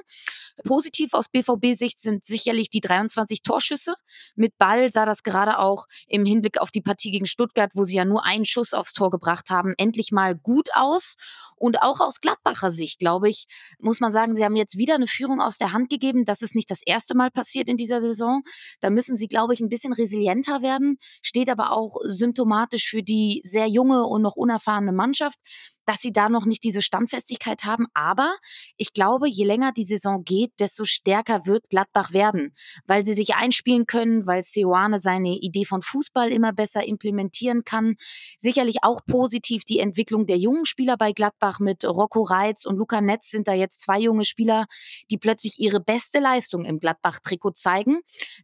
Positiv 0.63 1.13
aus 1.13 1.29
BVB-Sicht 1.29 1.99
sind 1.99 2.23
sicherlich 2.23 2.69
die 2.69 2.81
23 2.81 3.41
Torschüsse. 3.41 3.95
Mit 4.35 4.57
Ball 4.57 4.91
sah 4.91 5.05
das 5.05 5.23
gerade 5.23 5.59
auch 5.59 5.85
im 6.07 6.25
Hinblick 6.25 6.59
auf 6.59 6.71
die 6.71 6.81
Partie 6.81 7.11
gegen 7.11 7.25
Stuttgart, 7.25 7.71
wo 7.73 7.83
sie 7.83 7.95
ja 7.95 8.05
nur 8.05 8.25
einen 8.25 8.45
Schuss 8.45 8.73
aufs 8.73 8.93
Tor 8.93 9.09
gebracht 9.09 9.49
haben, 9.49 9.73
endlich 9.77 10.11
mal 10.11 10.35
gut 10.35 10.69
aus. 10.73 11.15
Und 11.57 11.81
auch 11.81 11.99
aus 11.99 12.21
Gladbacher 12.21 12.71
Sicht, 12.71 12.99
glaube 12.99 13.29
ich, 13.29 13.45
muss 13.79 13.99
man 13.99 14.11
sagen, 14.11 14.35
sie 14.35 14.43
haben 14.43 14.55
jetzt 14.55 14.77
wieder 14.77 14.95
eine 14.95 15.07
Führung 15.07 15.41
aus 15.41 15.57
der 15.57 15.71
Hand 15.71 15.89
gegeben. 15.89 16.25
Das 16.25 16.41
ist 16.41 16.55
nicht 16.55 16.69
das 16.69 16.81
erste 16.85 17.15
Mal 17.15 17.31
passiert 17.31 17.69
in 17.69 17.77
dieser 17.77 18.01
Saison. 18.01 18.43
Da 18.81 18.89
müssen 18.89 19.15
sie, 19.15 19.27
glaube 19.27 19.53
ich, 19.53 19.61
ein 19.61 19.69
bisschen 19.69 19.93
resilienter 19.93 20.61
werden. 20.61 20.97
Steht 21.21 21.49
aber 21.49 21.71
auch 21.71 21.97
symptomatisch 22.03 22.89
für 22.89 23.03
die 23.03 23.41
sehr 23.43 23.67
junge 23.67 24.05
und 24.05 24.21
noch 24.21 24.35
unerfahrene 24.35 24.91
Mannschaft 24.91 25.39
dass 25.85 26.01
sie 26.01 26.11
da 26.11 26.29
noch 26.29 26.45
nicht 26.45 26.63
diese 26.63 26.81
Standfestigkeit 26.81 27.63
haben. 27.63 27.87
Aber 27.93 28.35
ich 28.77 28.93
glaube, 28.93 29.27
je 29.27 29.45
länger 29.45 29.71
die 29.71 29.85
Saison 29.85 30.23
geht, 30.23 30.51
desto 30.59 30.85
stärker 30.85 31.45
wird 31.45 31.69
Gladbach 31.69 32.13
werden, 32.13 32.53
weil 32.85 33.05
sie 33.05 33.13
sich 33.13 33.35
einspielen 33.35 33.85
können, 33.85 34.27
weil 34.27 34.43
Seoane 34.43 34.99
seine 34.99 35.37
Idee 35.37 35.65
von 35.65 35.81
Fußball 35.81 36.31
immer 36.31 36.53
besser 36.53 36.85
implementieren 36.85 37.63
kann. 37.63 37.95
Sicherlich 38.39 38.77
auch 38.83 39.01
positiv 39.05 39.63
die 39.63 39.79
Entwicklung 39.79 40.25
der 40.25 40.37
jungen 40.37 40.65
Spieler 40.65 40.97
bei 40.97 41.11
Gladbach 41.11 41.59
mit 41.59 41.83
Rocco 41.85 42.21
Reitz 42.21 42.65
und 42.65 42.77
Luca 42.77 43.01
Netz 43.01 43.29
sind 43.29 43.47
da 43.47 43.53
jetzt 43.53 43.81
zwei 43.81 43.99
junge 43.99 44.25
Spieler, 44.25 44.65
die 45.09 45.17
plötzlich 45.17 45.59
ihre 45.59 45.79
beste 45.79 46.19
Leistung 46.19 46.65
im 46.65 46.79
Gladbach-Trikot 46.79 47.51
zeigen, 47.51 48.01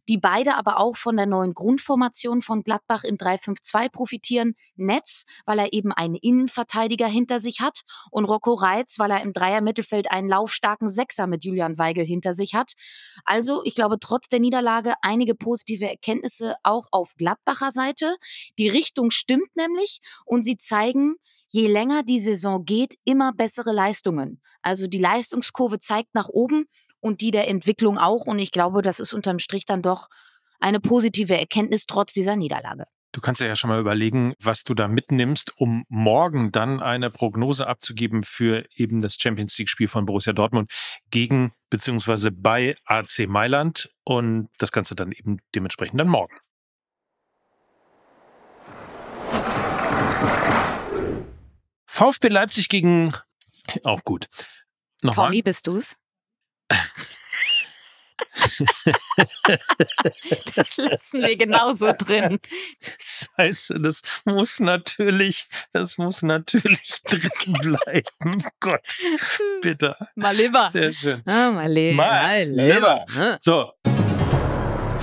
die 0.08 0.18
beide 0.18 0.56
aber 0.56 0.78
auch 0.78 0.96
von 0.96 1.16
der 1.16 1.26
neuen 1.26 1.54
Grundformation 1.54 2.42
von 2.42 2.62
Gladbach 2.62 3.04
im 3.04 3.16
3-5-2 3.16 3.90
profitieren. 3.90 4.54
Netz, 4.76 5.24
weil 5.46 5.58
er 5.58 5.72
eben 5.72 5.92
einen 5.92 6.14
Innenverteidiger 6.14 7.06
hinter 7.06 7.31
hinter 7.32 7.40
sich 7.40 7.60
hat 7.60 7.80
und 8.10 8.24
Rocco 8.24 8.54
Reitz, 8.54 8.98
weil 8.98 9.10
er 9.10 9.22
im 9.22 9.32
Dreier-Mittelfeld 9.32 10.10
einen 10.10 10.28
laufstarken 10.28 10.88
Sechser 10.88 11.26
mit 11.26 11.44
Julian 11.44 11.78
Weigel 11.78 12.04
hinter 12.04 12.34
sich 12.34 12.54
hat. 12.54 12.72
Also, 13.24 13.62
ich 13.64 13.74
glaube, 13.74 13.98
trotz 13.98 14.28
der 14.28 14.40
Niederlage 14.40 14.94
einige 15.02 15.34
positive 15.34 15.88
Erkenntnisse 15.88 16.56
auch 16.62 16.88
auf 16.90 17.14
Gladbacher 17.16 17.72
Seite. 17.72 18.16
Die 18.58 18.68
Richtung 18.68 19.10
stimmt 19.10 19.56
nämlich 19.56 20.00
und 20.26 20.44
sie 20.44 20.58
zeigen, 20.58 21.16
je 21.48 21.68
länger 21.68 22.02
die 22.02 22.20
Saison 22.20 22.64
geht, 22.64 22.96
immer 23.04 23.32
bessere 23.32 23.72
Leistungen. 23.72 24.42
Also 24.62 24.86
die 24.86 24.98
Leistungskurve 24.98 25.78
zeigt 25.78 26.14
nach 26.14 26.28
oben 26.28 26.64
und 27.00 27.20
die 27.20 27.30
der 27.30 27.48
Entwicklung 27.48 27.98
auch. 27.98 28.26
Und 28.26 28.38
ich 28.38 28.50
glaube, 28.50 28.82
das 28.82 29.00
ist 29.00 29.14
unterm 29.14 29.38
Strich 29.38 29.64
dann 29.64 29.82
doch 29.82 30.08
eine 30.60 30.80
positive 30.80 31.36
Erkenntnis 31.36 31.86
trotz 31.86 32.12
dieser 32.12 32.36
Niederlage. 32.36 32.84
Du 33.12 33.20
kannst 33.20 33.42
ja 33.42 33.54
schon 33.56 33.68
mal 33.68 33.78
überlegen, 33.78 34.34
was 34.40 34.64
du 34.64 34.72
da 34.72 34.88
mitnimmst, 34.88 35.52
um 35.58 35.84
morgen 35.90 36.50
dann 36.50 36.80
eine 36.80 37.10
Prognose 37.10 37.66
abzugeben 37.66 38.24
für 38.24 38.64
eben 38.74 39.02
das 39.02 39.16
Champions 39.20 39.58
League-Spiel 39.58 39.86
von 39.86 40.06
Borussia 40.06 40.32
Dortmund 40.32 40.72
gegen 41.10 41.52
beziehungsweise 41.68 42.32
bei 42.32 42.74
AC 42.86 43.28
Mailand 43.28 43.90
und 44.04 44.48
das 44.56 44.72
Ganze 44.72 44.94
dann 44.94 45.12
eben 45.12 45.40
dementsprechend 45.54 46.00
dann 46.00 46.08
morgen. 46.08 46.34
VfB 51.84 52.28
Leipzig 52.28 52.70
gegen 52.70 53.12
auch 53.84 54.04
gut. 54.04 54.28
Nochmal. 55.02 55.26
Tommy, 55.26 55.42
bist 55.42 55.66
du's? 55.66 55.96
das 60.54 60.76
lassen 60.76 61.22
wir 61.22 61.36
genauso 61.36 61.92
drin. 61.92 62.38
Scheiße, 62.98 63.80
das 63.80 64.02
muss 64.24 64.60
natürlich, 64.60 65.48
das 65.72 65.98
muss 65.98 66.22
natürlich 66.22 67.02
drin 67.04 67.58
bleiben. 67.62 68.44
Gott, 68.60 68.80
bitte. 69.60 69.96
Mal 70.14 70.36
lieber. 70.36 70.70
Sehr 70.72 70.92
schön. 70.92 71.22
Ah, 71.26 71.50
mal 71.50 71.70
lieber. 71.70 71.96
Mal 71.96 72.48
lieber. 72.48 73.04
Ne? 73.16 73.38
So. 73.40 73.72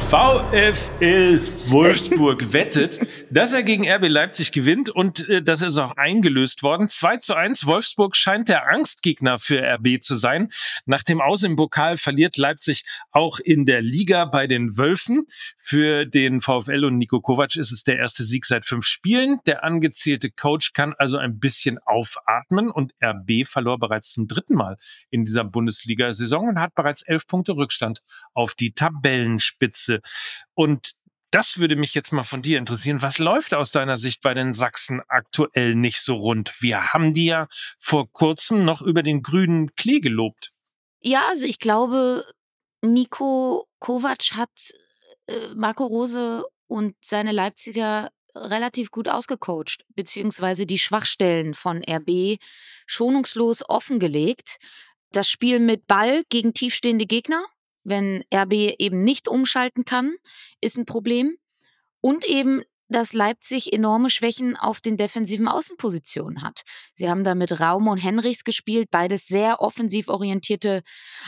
VfL 0.09 1.39
Wolfsburg 1.69 2.51
wettet, 2.53 2.99
dass 3.29 3.53
er 3.53 3.61
gegen 3.61 3.87
RB 3.87 4.07
Leipzig 4.07 4.51
gewinnt 4.51 4.89
und 4.89 5.29
äh, 5.29 5.43
das 5.43 5.61
ist 5.61 5.77
auch 5.77 5.97
eingelöst 5.97 6.63
worden. 6.63 6.89
2 6.89 7.17
zu 7.17 7.35
1. 7.35 7.67
Wolfsburg 7.67 8.15
scheint 8.15 8.49
der 8.49 8.71
Angstgegner 8.71 9.37
für 9.37 9.61
RB 9.61 10.01
zu 10.01 10.15
sein. 10.15 10.49
Nach 10.87 11.03
dem 11.03 11.21
Aus 11.21 11.43
im 11.43 11.55
Pokal 11.55 11.97
verliert 11.97 12.37
Leipzig 12.37 12.85
auch 13.11 13.37
in 13.37 13.67
der 13.67 13.83
Liga 13.83 14.25
bei 14.25 14.47
den 14.47 14.77
Wölfen. 14.77 15.27
Für 15.59 16.07
den 16.07 16.41
VfL 16.41 16.85
und 16.85 16.97
Nico 16.97 17.21
Kovac 17.21 17.55
ist 17.55 17.71
es 17.71 17.83
der 17.83 17.99
erste 17.99 18.23
Sieg 18.23 18.47
seit 18.47 18.65
fünf 18.65 18.87
Spielen. 18.87 19.37
Der 19.45 19.63
angezählte 19.63 20.31
Coach 20.31 20.73
kann 20.73 20.95
also 20.97 21.17
ein 21.17 21.39
bisschen 21.39 21.77
aufatmen 21.85 22.71
und 22.71 22.93
RB 22.99 23.45
verlor 23.45 23.77
bereits 23.77 24.13
zum 24.13 24.27
dritten 24.27 24.55
Mal 24.55 24.77
in 25.11 25.25
dieser 25.25 25.43
Bundesliga-Saison 25.43 26.49
und 26.49 26.59
hat 26.59 26.73
bereits 26.73 27.03
elf 27.03 27.27
Punkte 27.27 27.55
Rückstand 27.55 28.01
auf 28.33 28.55
die 28.55 28.71
Tabellenspitze. 28.71 29.98
Und 30.53 30.93
das 31.31 31.59
würde 31.59 31.75
mich 31.75 31.93
jetzt 31.93 32.11
mal 32.11 32.23
von 32.23 32.41
dir 32.41 32.57
interessieren. 32.57 33.01
Was 33.01 33.19
läuft 33.19 33.53
aus 33.53 33.71
deiner 33.71 33.97
Sicht 33.97 34.21
bei 34.21 34.33
den 34.33 34.53
Sachsen 34.53 35.01
aktuell 35.07 35.75
nicht 35.75 36.01
so 36.01 36.15
rund? 36.15 36.61
Wir 36.61 36.93
haben 36.93 37.13
die 37.13 37.25
ja 37.25 37.47
vor 37.77 38.11
kurzem 38.11 38.65
noch 38.65 38.81
über 38.81 39.03
den 39.03 39.21
grünen 39.21 39.75
Klee 39.75 39.99
gelobt. 39.99 40.53
Ja, 41.01 41.27
also 41.29 41.45
ich 41.45 41.59
glaube, 41.59 42.25
Nico 42.83 43.67
Kovac 43.79 44.31
hat 44.33 44.73
äh, 45.27 45.53
Marco 45.55 45.85
Rose 45.85 46.45
und 46.67 46.95
seine 47.01 47.31
Leipziger 47.31 48.09
relativ 48.35 48.91
gut 48.91 49.07
ausgecoacht, 49.07 49.85
beziehungsweise 49.95 50.65
die 50.65 50.79
Schwachstellen 50.79 51.53
von 51.53 51.83
RB 51.83 52.39
schonungslos 52.85 53.67
offengelegt. 53.67 54.57
Das 55.11 55.29
Spiel 55.29 55.59
mit 55.59 55.87
Ball 55.87 56.23
gegen 56.29 56.53
tiefstehende 56.53 57.05
Gegner, 57.05 57.43
wenn 57.83 58.23
RB 58.33 58.53
eben 58.77 59.03
nicht 59.03 59.27
umschalten 59.27 59.85
kann, 59.85 60.15
ist 60.61 60.77
ein 60.77 60.85
Problem. 60.85 61.35
Und 62.01 62.25
eben 62.25 62.63
dass 62.89 63.13
Leipzig 63.13 63.71
enorme 63.71 64.09
Schwächen 64.09 64.57
auf 64.57 64.81
den 64.81 64.97
defensiven 64.97 65.47
Außenpositionen 65.47 66.41
hat. 66.41 66.63
Sie 66.95 67.09
haben 67.09 67.23
da 67.23 67.35
mit 67.35 67.59
Raum 67.59 67.87
und 67.87 67.99
Henrichs 67.99 68.43
gespielt, 68.43 68.89
beides 68.91 69.27
sehr 69.27 69.61
offensiv 69.61 70.09
orientierte 70.09 70.81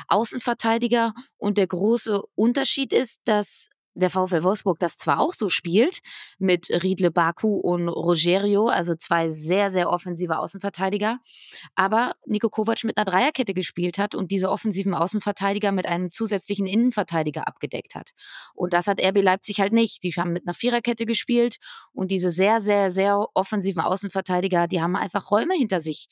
Außenverteidiger. 0.07 1.13
Und 1.37 1.57
der 1.57 1.67
große 1.67 2.21
Unterschied 2.35 2.91
ist, 2.91 3.19
dass 3.25 3.69
der 3.93 4.09
VfL 4.09 4.43
Wolfsburg 4.43 4.79
das 4.79 4.97
zwar 4.97 5.19
auch 5.19 5.33
so 5.33 5.49
spielt, 5.49 5.99
mit 6.39 6.69
Riedle 6.69 7.11
Baku 7.11 7.55
und 7.55 7.89
Rogerio, 7.89 8.67
also 8.67 8.95
zwei 8.95 9.29
sehr, 9.29 9.69
sehr 9.69 9.89
offensive 9.89 10.39
Außenverteidiger, 10.39 11.19
aber 11.75 12.13
Nico 12.25 12.49
Kovac 12.49 12.83
mit 12.83 12.97
einer 12.97 13.05
Dreierkette 13.05 13.53
gespielt 13.53 13.97
hat 13.97 14.15
und 14.15 14.31
diese 14.31 14.49
offensiven 14.49 14.93
Außenverteidiger 14.93 15.71
mit 15.71 15.87
einem 15.87 16.11
zusätzlichen 16.11 16.67
Innenverteidiger 16.67 17.47
abgedeckt 17.47 17.95
hat. 17.95 18.11
Und 18.53 18.73
das 18.73 18.87
hat 18.87 19.01
RB 19.01 19.21
Leipzig 19.21 19.59
halt 19.59 19.73
nicht. 19.73 20.03
Die 20.03 20.11
haben 20.11 20.33
mit 20.33 20.47
einer 20.47 20.53
Viererkette 20.53 21.05
gespielt 21.05 21.57
und 21.91 22.11
diese 22.11 22.31
sehr, 22.31 22.61
sehr, 22.61 22.91
sehr 22.91 23.27
offensiven 23.33 23.81
Außenverteidiger, 23.81 24.67
die 24.67 24.81
haben 24.81 24.95
einfach 24.95 25.31
Räume 25.31 25.53
hinter 25.53 25.81
sich 25.81 26.07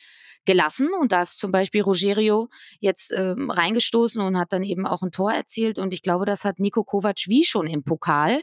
gelassen 0.46 0.90
und 1.00 1.12
da 1.12 1.22
ist 1.22 1.38
zum 1.38 1.52
Beispiel 1.52 1.82
Rogerio 1.82 2.50
jetzt 2.80 3.12
ähm, 3.12 3.52
reingestoßen 3.52 4.22
und 4.22 4.38
hat 4.38 4.54
dann 4.54 4.64
eben 4.64 4.88
auch 4.88 5.02
ein 5.02 5.12
Tor 5.12 5.32
erzielt 5.32 5.80
und 5.80 5.94
ich 5.94 6.02
glaube, 6.02 6.26
das 6.26 6.46
hat 6.46 6.60
Nico 6.60 6.84
Kovac 6.84 7.28
wie 7.28 7.44
schon 7.44 7.68
im 7.70 7.84
Pokal 7.84 8.42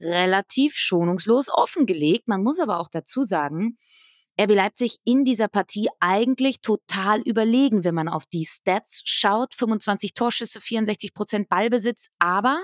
relativ 0.00 0.76
schonungslos 0.76 1.48
offengelegt. 1.50 2.28
Man 2.28 2.42
muss 2.42 2.60
aber 2.60 2.78
auch 2.80 2.88
dazu 2.88 3.24
sagen, 3.24 3.78
RB 4.38 4.54
Leipzig 4.54 4.98
in 5.06 5.24
dieser 5.24 5.48
Partie 5.48 5.88
eigentlich 5.98 6.60
total 6.60 7.22
überlegen, 7.22 7.84
wenn 7.84 7.94
man 7.94 8.08
auf 8.08 8.26
die 8.26 8.44
Stats 8.44 9.00
schaut. 9.06 9.54
25 9.54 10.12
Torschüsse, 10.12 10.60
64 10.60 11.14
Prozent 11.14 11.48
Ballbesitz, 11.48 12.08
aber 12.18 12.62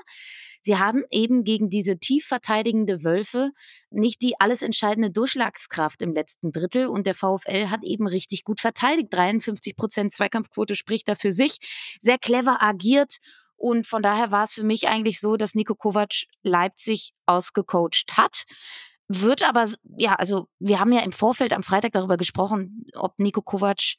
sie 0.61 0.77
haben 0.77 1.03
eben 1.11 1.45
gegen 1.45 1.71
diese 1.71 1.99
tief 1.99 2.27
verteidigende 2.27 3.05
Wölfe 3.05 3.53
nicht 3.91 4.21
die 4.21 4.35
alles 4.39 4.61
entscheidende 4.61 5.11
Durchschlagskraft 5.11 6.03
im 6.03 6.13
letzten 6.13 6.53
Drittel 6.53 6.89
und 6.89 7.07
der 7.07 7.15
VfL 7.15 7.69
hat 7.71 7.85
eben 7.85 8.07
richtig 8.07 8.45
gut 8.45 8.61
verteidigt. 8.61 9.09
53 9.11 9.75
Prozent 9.75 10.13
Zweikampfquote 10.13 10.77
spricht 10.77 11.09
da 11.09 11.15
für 11.15 11.33
sich. 11.33 11.57
Sehr 12.01 12.19
clever 12.19 12.63
agiert 12.63 13.17
und 13.63 13.87
von 13.87 14.03
daher 14.03 14.33
war 14.33 14.43
es 14.43 14.55
für 14.55 14.65
mich 14.65 14.89
eigentlich 14.89 15.21
so, 15.21 15.37
dass 15.37 15.55
Nico 15.55 15.77
Kovac 15.77 16.25
Leipzig 16.43 17.13
ausgecoacht 17.27 18.17
hat. 18.17 18.43
Wird 19.07 19.45
aber, 19.45 19.71
ja, 19.97 20.17
also 20.17 20.49
wir 20.59 20.81
haben 20.81 20.93
ja 20.93 21.03
im 21.03 21.13
Vorfeld 21.13 21.53
am 21.53 21.63
Freitag 21.63 21.93
darüber 21.93 22.17
gesprochen, 22.17 22.87
ob 22.95 23.21
Nico 23.21 23.41
Kovac 23.41 23.95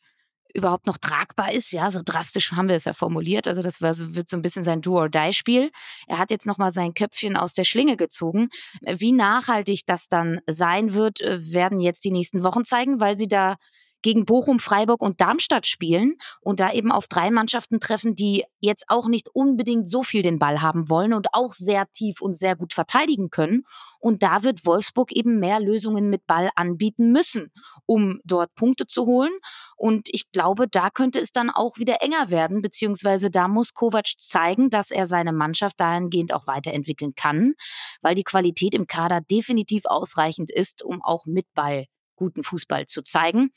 überhaupt 0.53 0.86
noch 0.86 0.98
tragbar 0.98 1.53
ist. 1.53 1.72
Ja, 1.72 1.89
so 1.91 2.01
drastisch 2.03 2.51
haben 2.51 2.67
wir 2.67 2.75
es 2.75 2.84
ja 2.84 2.91
formuliert. 2.91 3.48
Also 3.48 3.62
das 3.62 3.82
wird 3.82 4.27
so 4.27 4.36
ein 4.36 4.41
bisschen 4.41 4.65
sein 4.65 4.82
Do-or-Die-Spiel. 4.82 5.72
Er 6.08 6.17
hat 6.17 6.29
jetzt 6.29 6.46
nochmal 6.46 6.74
sein 6.74 6.93
Köpfchen 6.93 7.38
aus 7.38 7.53
der 7.53 7.63
Schlinge 7.63 7.96
gezogen. 7.96 8.50
Wie 8.82 9.13
nachhaltig 9.13 9.86
das 9.86 10.10
dann 10.10 10.41
sein 10.46 10.93
wird, 10.93 11.22
äh, 11.22 11.53
werden 11.53 11.79
jetzt 11.79 12.03
die 12.03 12.12
nächsten 12.12 12.43
Wochen 12.43 12.65
zeigen, 12.65 13.00
weil 13.00 13.17
sie 13.17 13.29
da 13.29 13.55
gegen 14.04 14.26
Bochum, 14.26 14.60
Freiburg 14.60 15.02
und 15.02 15.20
Darmstadt 15.20 15.66
spielen 15.66 16.16
und 16.42 16.60
da 16.60 16.72
eben 16.72 16.92
auf 16.92 17.08
drei 17.08 17.32
Mannschaften 17.32 17.80
treffen, 17.80 18.14
die 18.14 18.44
jetzt 18.60 18.86
auch 18.90 19.08
nicht 19.08 19.30
unbedingt 19.34 19.90
so 19.90 20.04
viel 20.04 20.22
den 20.22 20.38
Ball 20.38 20.62
haben 20.62 20.90
wollen 20.90 21.14
und 21.14 21.28
auch 21.34 21.54
sehr 21.54 21.90
tief 21.92 22.22
und 22.22 22.34
sehr 22.34 22.56
gut 22.56 22.74
verteidigen 22.74 23.30
können. 23.30 23.64
Und 24.00 24.22
da 24.22 24.44
wird 24.44 24.66
Wolfsburg 24.66 25.12
eben 25.12 25.40
mehr 25.40 25.60
Lösungen 25.60 26.10
mit 26.10 26.28
Ball 26.28 26.50
anbieten 26.56 27.12
müssen, 27.12 27.52
um 27.86 28.20
dort 28.24 28.54
Punkte 28.56 28.86
zu 28.86 29.06
holen. 29.06 29.32
Und 29.76 30.08
ich 30.12 30.32
glaube, 30.32 30.68
da 30.68 30.90
könnte 30.90 31.20
es 31.20 31.32
dann 31.32 31.50
auch 31.50 31.78
wieder 31.78 32.02
enger 32.02 32.30
werden, 32.30 32.62
beziehungsweise 32.62 33.32
da 33.32 33.48
muss 33.48 33.74
Kovac 33.74 34.14
zeigen, 34.18 34.70
dass 34.70 34.92
er 34.92 35.06
seine 35.06 35.34
Mannschaft 35.34 35.80
dahingehend 35.80 36.34
auch 36.34 36.48
weiterentwickeln 36.48 37.16
kann, 37.16 37.54
weil 38.02 38.16
die 38.16 38.24
Qualität 38.24 38.76
im 38.76 38.88
Kader 38.88 39.22
definitiv 39.22 39.84
ausreichend 39.86 40.52
ist, 40.52 40.84
um 40.84 41.02
auch 41.02 41.26
mit 41.26 41.46
Ball 41.54 41.86
guten 42.16 42.44
Fußball 42.44 42.86
zu 42.86 43.02
zeigen. 43.04 43.52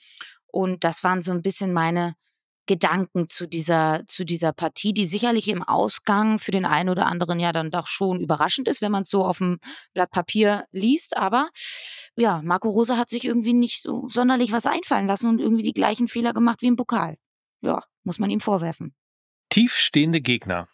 Und 0.57 0.85
das 0.85 1.05
waren 1.05 1.21
so 1.21 1.33
ein 1.33 1.43
bisschen 1.43 1.75
meine 1.75 2.15
Gedanken 2.65 3.29
zu 3.29 3.47
dieser, 3.47 4.05
zu 4.07 4.25
dieser 4.25 4.55
Partie, 4.55 4.95
die 4.95 5.05
sicherlich 5.05 5.49
im 5.49 5.63
Ausgang 5.63 6.39
für 6.39 6.51
den 6.51 6.65
einen 6.65 6.89
oder 6.89 7.05
anderen 7.05 7.39
ja 7.39 7.53
dann 7.53 7.71
doch 7.71 7.87
schon 7.87 8.23
überraschend 8.23 8.67
ist, 8.67 8.81
wenn 8.81 8.91
man 8.91 9.03
es 9.03 9.11
so 9.11 9.23
auf 9.23 9.37
dem 9.37 9.59
Blatt 9.93 10.11
Papier 10.11 10.65
liest. 10.73 11.19
Aber 11.19 11.51
ja, 12.17 12.41
Marco 12.43 12.71
Rosa 12.71 12.97
hat 12.97 13.11
sich 13.11 13.27
irgendwie 13.27 13.53
nicht 13.53 13.83
so 13.83 14.09
sonderlich 14.09 14.51
was 14.51 14.65
einfallen 14.65 15.07
lassen 15.07 15.29
und 15.29 15.41
irgendwie 15.41 15.63
die 15.63 15.75
gleichen 15.75 16.09
Fehler 16.09 16.33
gemacht 16.33 16.63
wie 16.63 16.69
im 16.69 16.77
Pokal. 16.77 17.19
Ja, 17.61 17.83
muss 18.03 18.19
man 18.19 18.31
ihm 18.31 18.41
vorwerfen. 18.41 18.95
Tiefstehende 19.51 20.23
Gegner. 20.23 20.69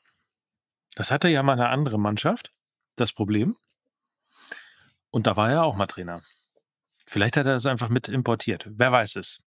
Das 0.95 1.11
hatte 1.11 1.29
ja 1.29 1.43
mal 1.43 1.55
eine 1.55 1.71
andere 1.71 1.99
Mannschaft, 1.99 2.53
das 2.95 3.13
Problem. 3.13 3.57
Und 5.11 5.27
da 5.27 5.37
war 5.37 5.51
er 5.51 5.65
auch 5.65 5.75
mal 5.75 5.87
Trainer. 5.87 6.23
Vielleicht 7.05 7.37
hat 7.37 7.47
er 7.47 7.55
das 7.55 7.67
einfach 7.67 7.89
mit 7.89 8.07
importiert. 8.07 8.69
Wer 8.71 8.93
weiß 8.93 9.17
es. 9.17 9.45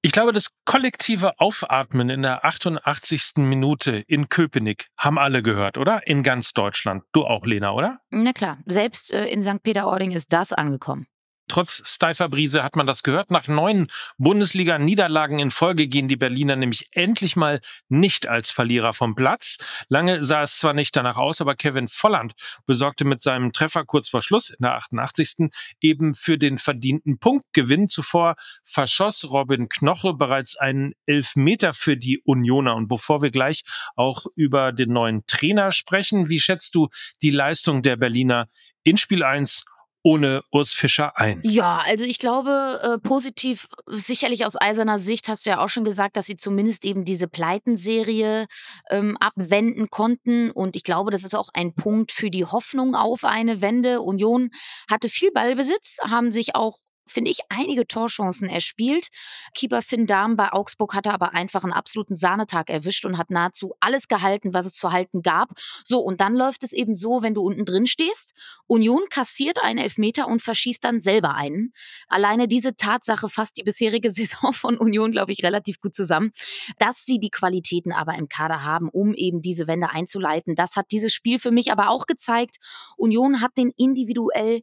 Ich 0.00 0.12
glaube, 0.12 0.32
das 0.32 0.50
kollektive 0.64 1.40
Aufatmen 1.40 2.08
in 2.08 2.22
der 2.22 2.44
88. 2.44 3.38
Minute 3.38 4.04
in 4.06 4.28
Köpenick 4.28 4.86
haben 4.96 5.18
alle 5.18 5.42
gehört, 5.42 5.76
oder? 5.76 6.06
In 6.06 6.22
ganz 6.22 6.52
Deutschland. 6.52 7.02
Du 7.12 7.24
auch, 7.24 7.44
Lena, 7.44 7.72
oder? 7.72 7.98
Na 8.10 8.32
klar, 8.32 8.58
selbst 8.64 9.12
äh, 9.12 9.26
in 9.26 9.42
St. 9.42 9.60
Peter-Ording 9.60 10.12
ist 10.12 10.32
das 10.32 10.52
angekommen. 10.52 11.08
Trotz 11.48 11.82
steifer 11.84 12.28
Brise 12.28 12.62
hat 12.62 12.76
man 12.76 12.86
das 12.86 13.02
gehört. 13.02 13.30
Nach 13.30 13.48
neun 13.48 13.88
Bundesliga-Niederlagen 14.18 15.38
in 15.38 15.50
Folge 15.50 15.88
gehen 15.88 16.08
die 16.08 16.16
Berliner 16.16 16.56
nämlich 16.56 16.88
endlich 16.92 17.36
mal 17.36 17.60
nicht 17.88 18.28
als 18.28 18.50
Verlierer 18.50 18.92
vom 18.92 19.14
Platz. 19.14 19.56
Lange 19.88 20.22
sah 20.22 20.42
es 20.42 20.58
zwar 20.58 20.74
nicht 20.74 20.94
danach 20.94 21.16
aus, 21.16 21.40
aber 21.40 21.54
Kevin 21.54 21.88
Volland 21.88 22.34
besorgte 22.66 23.04
mit 23.04 23.22
seinem 23.22 23.52
Treffer 23.52 23.84
kurz 23.84 24.08
vor 24.08 24.22
Schluss 24.22 24.50
in 24.50 24.58
der 24.62 24.74
88. 24.74 25.50
eben 25.80 26.14
für 26.14 26.38
den 26.38 26.58
verdienten 26.58 27.18
Punktgewinn. 27.18 27.88
Zuvor 27.88 28.36
verschoss 28.64 29.30
Robin 29.30 29.68
Knoche 29.68 30.14
bereits 30.14 30.56
einen 30.56 30.92
Elfmeter 31.06 31.72
für 31.72 31.96
die 31.96 32.20
Unioner. 32.24 32.76
Und 32.76 32.88
bevor 32.88 33.22
wir 33.22 33.30
gleich 33.30 33.62
auch 33.96 34.26
über 34.36 34.72
den 34.72 34.92
neuen 34.92 35.24
Trainer 35.26 35.72
sprechen, 35.72 36.28
wie 36.28 36.40
schätzt 36.40 36.74
du 36.74 36.88
die 37.22 37.30
Leistung 37.30 37.82
der 37.82 37.96
Berliner 37.96 38.48
in 38.82 38.96
Spiel 38.96 39.22
1 39.22 39.64
ohne 40.02 40.42
Urs 40.52 40.72
Fischer 40.72 41.18
ein? 41.18 41.40
Ja, 41.42 41.82
also 41.86 42.04
ich 42.04 42.18
glaube, 42.18 42.80
äh, 42.82 42.98
positiv, 42.98 43.68
sicherlich 43.86 44.46
aus 44.46 44.60
eiserner 44.60 44.98
Sicht 44.98 45.28
hast 45.28 45.46
du 45.46 45.50
ja 45.50 45.64
auch 45.64 45.68
schon 45.68 45.84
gesagt, 45.84 46.16
dass 46.16 46.26
sie 46.26 46.36
zumindest 46.36 46.84
eben 46.84 47.04
diese 47.04 47.28
Pleitenserie 47.28 48.46
ähm, 48.90 49.16
abwenden 49.18 49.90
konnten. 49.90 50.50
Und 50.50 50.76
ich 50.76 50.84
glaube, 50.84 51.10
das 51.10 51.24
ist 51.24 51.34
auch 51.34 51.48
ein 51.52 51.74
Punkt 51.74 52.12
für 52.12 52.30
die 52.30 52.44
Hoffnung 52.44 52.94
auf 52.94 53.24
eine 53.24 53.60
Wende. 53.60 54.00
Union 54.00 54.50
hatte 54.90 55.08
viel 55.08 55.30
Ballbesitz, 55.32 55.98
haben 56.08 56.32
sich 56.32 56.54
auch 56.54 56.78
finde 57.10 57.30
ich, 57.30 57.40
einige 57.48 57.86
Torchancen 57.86 58.48
erspielt. 58.48 59.08
Keeper 59.54 59.82
Finn 59.82 60.06
Dahm 60.06 60.36
bei 60.36 60.52
Augsburg 60.52 60.94
hatte 60.94 61.12
aber 61.12 61.34
einfach 61.34 61.64
einen 61.64 61.72
absoluten 61.72 62.16
Sahnetag 62.16 62.70
erwischt 62.70 63.04
und 63.04 63.18
hat 63.18 63.30
nahezu 63.30 63.74
alles 63.80 64.08
gehalten, 64.08 64.54
was 64.54 64.66
es 64.66 64.74
zu 64.74 64.92
halten 64.92 65.22
gab. 65.22 65.50
So, 65.84 66.00
und 66.00 66.20
dann 66.20 66.34
läuft 66.34 66.62
es 66.62 66.72
eben 66.72 66.94
so, 66.94 67.22
wenn 67.22 67.34
du 67.34 67.42
unten 67.42 67.64
drin 67.64 67.86
stehst. 67.86 68.34
Union 68.66 69.02
kassiert 69.10 69.62
einen 69.62 69.78
Elfmeter 69.78 70.28
und 70.28 70.42
verschießt 70.42 70.84
dann 70.84 71.00
selber 71.00 71.34
einen. 71.34 71.72
Alleine 72.08 72.48
diese 72.48 72.76
Tatsache 72.76 73.28
fasst 73.28 73.56
die 73.56 73.62
bisherige 73.62 74.10
Saison 74.18 74.52
von 74.52 74.76
Union, 74.76 75.10
glaube 75.10 75.32
ich, 75.32 75.42
relativ 75.42 75.80
gut 75.80 75.94
zusammen. 75.94 76.32
Dass 76.78 77.04
sie 77.04 77.18
die 77.18 77.30
Qualitäten 77.30 77.92
aber 77.92 78.14
im 78.14 78.28
Kader 78.28 78.64
haben, 78.64 78.88
um 78.88 79.14
eben 79.14 79.42
diese 79.42 79.66
Wende 79.66 79.90
einzuleiten, 79.90 80.54
das 80.54 80.76
hat 80.76 80.86
dieses 80.90 81.12
Spiel 81.12 81.38
für 81.38 81.50
mich 81.50 81.72
aber 81.72 81.90
auch 81.90 82.06
gezeigt. 82.06 82.56
Union 82.96 83.40
hat 83.40 83.56
den 83.56 83.72
individuell 83.76 84.62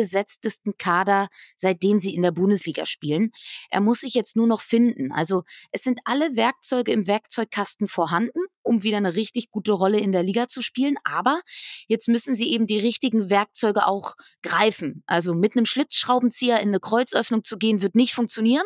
bestbesetztesten 0.00 0.76
Kader, 0.78 1.28
seitdem 1.56 1.98
sie 1.98 2.14
in 2.14 2.22
der 2.22 2.32
Bundesliga 2.32 2.86
spielen. 2.86 3.30
Er 3.70 3.80
muss 3.80 4.00
sich 4.00 4.14
jetzt 4.14 4.36
nur 4.36 4.46
noch 4.46 4.60
finden. 4.60 5.12
Also 5.12 5.42
es 5.72 5.82
sind 5.82 6.00
alle 6.04 6.36
Werkzeuge 6.36 6.92
im 6.92 7.06
Werkzeugkasten 7.06 7.88
vorhanden 7.88 8.40
um 8.70 8.84
wieder 8.84 8.98
eine 8.98 9.16
richtig 9.16 9.50
gute 9.50 9.72
Rolle 9.72 9.98
in 9.98 10.12
der 10.12 10.22
Liga 10.22 10.46
zu 10.46 10.62
spielen. 10.62 10.94
Aber 11.02 11.40
jetzt 11.88 12.06
müssen 12.06 12.36
sie 12.36 12.52
eben 12.52 12.68
die 12.68 12.78
richtigen 12.78 13.28
Werkzeuge 13.28 13.84
auch 13.84 14.14
greifen. 14.42 15.02
Also 15.06 15.34
mit 15.34 15.56
einem 15.56 15.66
Schlitzschraubenzieher 15.66 16.60
in 16.60 16.68
eine 16.68 16.78
Kreuzöffnung 16.78 17.42
zu 17.42 17.58
gehen, 17.58 17.82
wird 17.82 17.96
nicht 17.96 18.14
funktionieren. 18.14 18.64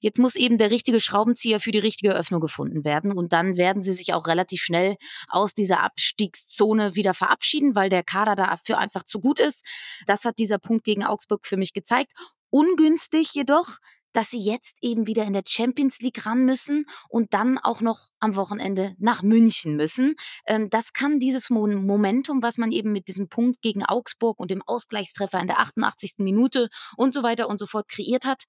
Jetzt 0.00 0.20
muss 0.20 0.36
eben 0.36 0.56
der 0.56 0.70
richtige 0.70 1.00
Schraubenzieher 1.00 1.58
für 1.58 1.72
die 1.72 1.80
richtige 1.80 2.14
Öffnung 2.14 2.40
gefunden 2.40 2.84
werden. 2.84 3.10
Und 3.10 3.32
dann 3.32 3.56
werden 3.56 3.82
sie 3.82 3.92
sich 3.92 4.14
auch 4.14 4.28
relativ 4.28 4.62
schnell 4.62 4.94
aus 5.26 5.52
dieser 5.52 5.80
Abstiegszone 5.80 6.94
wieder 6.94 7.12
verabschieden, 7.12 7.74
weil 7.74 7.88
der 7.88 8.04
Kader 8.04 8.36
dafür 8.36 8.78
einfach 8.78 9.02
zu 9.02 9.18
gut 9.18 9.40
ist. 9.40 9.64
Das 10.06 10.24
hat 10.24 10.38
dieser 10.38 10.58
Punkt 10.58 10.84
gegen 10.84 11.02
Augsburg 11.02 11.44
für 11.44 11.56
mich 11.56 11.72
gezeigt. 11.72 12.12
Ungünstig 12.50 13.32
jedoch 13.34 13.78
dass 14.12 14.30
sie 14.30 14.40
jetzt 14.40 14.78
eben 14.82 15.06
wieder 15.06 15.24
in 15.24 15.32
der 15.32 15.44
Champions 15.46 16.00
League 16.00 16.26
ran 16.26 16.44
müssen 16.44 16.86
und 17.08 17.34
dann 17.34 17.58
auch 17.58 17.80
noch 17.80 18.08
am 18.18 18.36
Wochenende 18.36 18.94
nach 18.98 19.22
München 19.22 19.76
müssen. 19.76 20.16
Ähm, 20.46 20.70
das 20.70 20.92
kann 20.92 21.20
dieses 21.20 21.50
Momentum, 21.50 22.42
was 22.42 22.58
man 22.58 22.72
eben 22.72 22.92
mit 22.92 23.08
diesem 23.08 23.28
Punkt 23.28 23.62
gegen 23.62 23.84
Augsburg 23.84 24.38
und 24.38 24.50
dem 24.50 24.62
Ausgleichstreffer 24.62 25.40
in 25.40 25.46
der 25.46 25.60
88. 25.60 26.14
Minute 26.18 26.68
und 26.96 27.14
so 27.14 27.22
weiter 27.22 27.48
und 27.48 27.58
so 27.58 27.66
fort 27.66 27.88
kreiert 27.88 28.24
hat, 28.24 28.44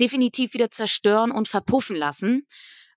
definitiv 0.00 0.54
wieder 0.54 0.70
zerstören 0.70 1.30
und 1.30 1.48
verpuffen 1.48 1.96
lassen. 1.96 2.46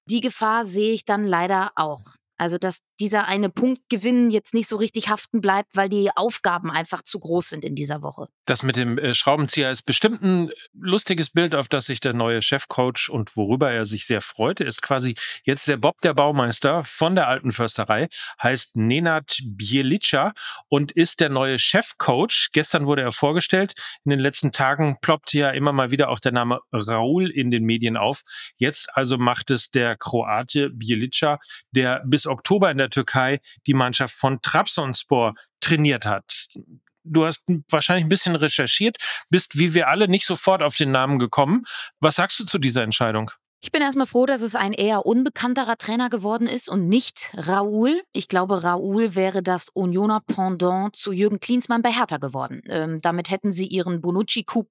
Die 0.05 0.21
Gefahr 0.21 0.65
sehe 0.65 0.93
ich 0.93 1.05
dann 1.05 1.25
leider 1.25 1.71
auch. 1.75 2.15
Also, 2.37 2.57
dass 2.57 2.79
dieser 2.99 3.25
eine 3.25 3.49
Punktgewinn 3.49 4.29
jetzt 4.29 4.53
nicht 4.53 4.67
so 4.67 4.77
richtig 4.77 5.09
haften 5.09 5.41
bleibt, 5.41 5.75
weil 5.75 5.89
die 5.89 6.09
Aufgaben 6.15 6.69
einfach 6.69 7.01
zu 7.01 7.19
groß 7.19 7.49
sind 7.49 7.63
in 7.63 7.75
dieser 7.75 8.03
Woche. 8.03 8.27
Das 8.45 8.63
mit 8.63 8.75
dem 8.75 8.97
äh, 8.97 9.13
Schraubenzieher 9.13 9.71
ist 9.71 9.83
bestimmt 9.83 10.21
ein 10.21 10.51
lustiges 10.73 11.29
Bild, 11.29 11.55
auf 11.55 11.67
das 11.67 11.85
sich 11.85 11.99
der 11.99 12.13
neue 12.13 12.41
Chefcoach 12.41 13.09
und 13.09 13.35
worüber 13.35 13.71
er 13.71 13.85
sich 13.85 14.05
sehr 14.05 14.21
freut. 14.21 14.59
Er 14.59 14.67
ist 14.67 14.81
quasi 14.81 15.15
jetzt 15.43 15.67
der 15.67 15.77
Bob 15.77 16.01
der 16.01 16.13
Baumeister 16.13 16.83
von 16.83 17.15
der 17.15 17.27
alten 17.27 17.51
Försterei, 17.51 18.09
heißt 18.41 18.75
Nenad 18.75 19.39
Bielica 19.45 20.33
und 20.67 20.91
ist 20.91 21.19
der 21.19 21.29
neue 21.29 21.59
Chefcoach. 21.59 22.49
Gestern 22.51 22.85
wurde 22.85 23.01
er 23.01 23.11
vorgestellt. 23.11 23.73
In 24.03 24.11
den 24.11 24.19
letzten 24.19 24.51
Tagen 24.51 24.97
ploppt 25.01 25.33
ja 25.33 25.51
immer 25.51 25.71
mal 25.71 25.91
wieder 25.91 26.09
auch 26.09 26.19
der 26.19 26.31
Name 26.31 26.59
Raul 26.73 27.29
in 27.29 27.51
den 27.51 27.63
Medien 27.63 27.97
auf. 27.97 28.21
Jetzt 28.57 28.89
also 28.95 29.17
macht 29.17 29.51
es 29.51 29.69
der 29.69 29.95
Kroate 29.95 30.69
Bielica, 30.69 31.39
der 31.71 32.03
bis 32.05 32.27
Oktober 32.27 32.71
in 32.71 32.77
der 32.77 32.88
Türkei 32.89 33.39
die 33.67 33.73
Mannschaft 33.73 34.15
von 34.15 34.41
Trabzonspor 34.41 35.35
trainiert 35.59 36.05
hat. 36.05 36.47
Du 37.03 37.25
hast 37.25 37.41
wahrscheinlich 37.69 38.05
ein 38.05 38.09
bisschen 38.09 38.35
recherchiert, 38.35 38.97
bist 39.29 39.57
wie 39.57 39.73
wir 39.73 39.87
alle 39.87 40.07
nicht 40.07 40.25
sofort 40.25 40.61
auf 40.61 40.75
den 40.75 40.91
Namen 40.91 41.17
gekommen. 41.17 41.63
Was 41.99 42.15
sagst 42.15 42.39
du 42.39 42.45
zu 42.45 42.59
dieser 42.59 42.83
Entscheidung? 42.83 43.31
Ich 43.61 43.73
bin 43.73 43.81
erstmal 43.81 44.07
froh, 44.07 44.25
dass 44.25 44.39
es 44.39 44.55
ein 44.55 44.71
eher 44.71 45.05
unbekannterer 45.05 45.75
Trainer 45.75 46.09
geworden 46.09 46.47
ist 46.47 46.69
und 46.69 46.87
nicht 46.87 47.33
Raoul. 47.35 48.01
Ich 48.13 48.29
glaube, 48.29 48.63
Raoul 48.63 49.15
wäre 49.15 49.43
das 49.43 49.67
Unioner 49.73 50.21
Pendant 50.21 50.95
zu 50.95 51.11
Jürgen 51.11 51.41
Klinsmann 51.41 51.81
bei 51.81 51.91
Hertha 51.91 52.19
geworden. 52.19 52.61
Ähm, 52.67 53.01
damit 53.01 53.29
hätten 53.29 53.51
sie 53.51 53.67
ihren 53.67 53.99
Bonucci-Coup 53.99 54.69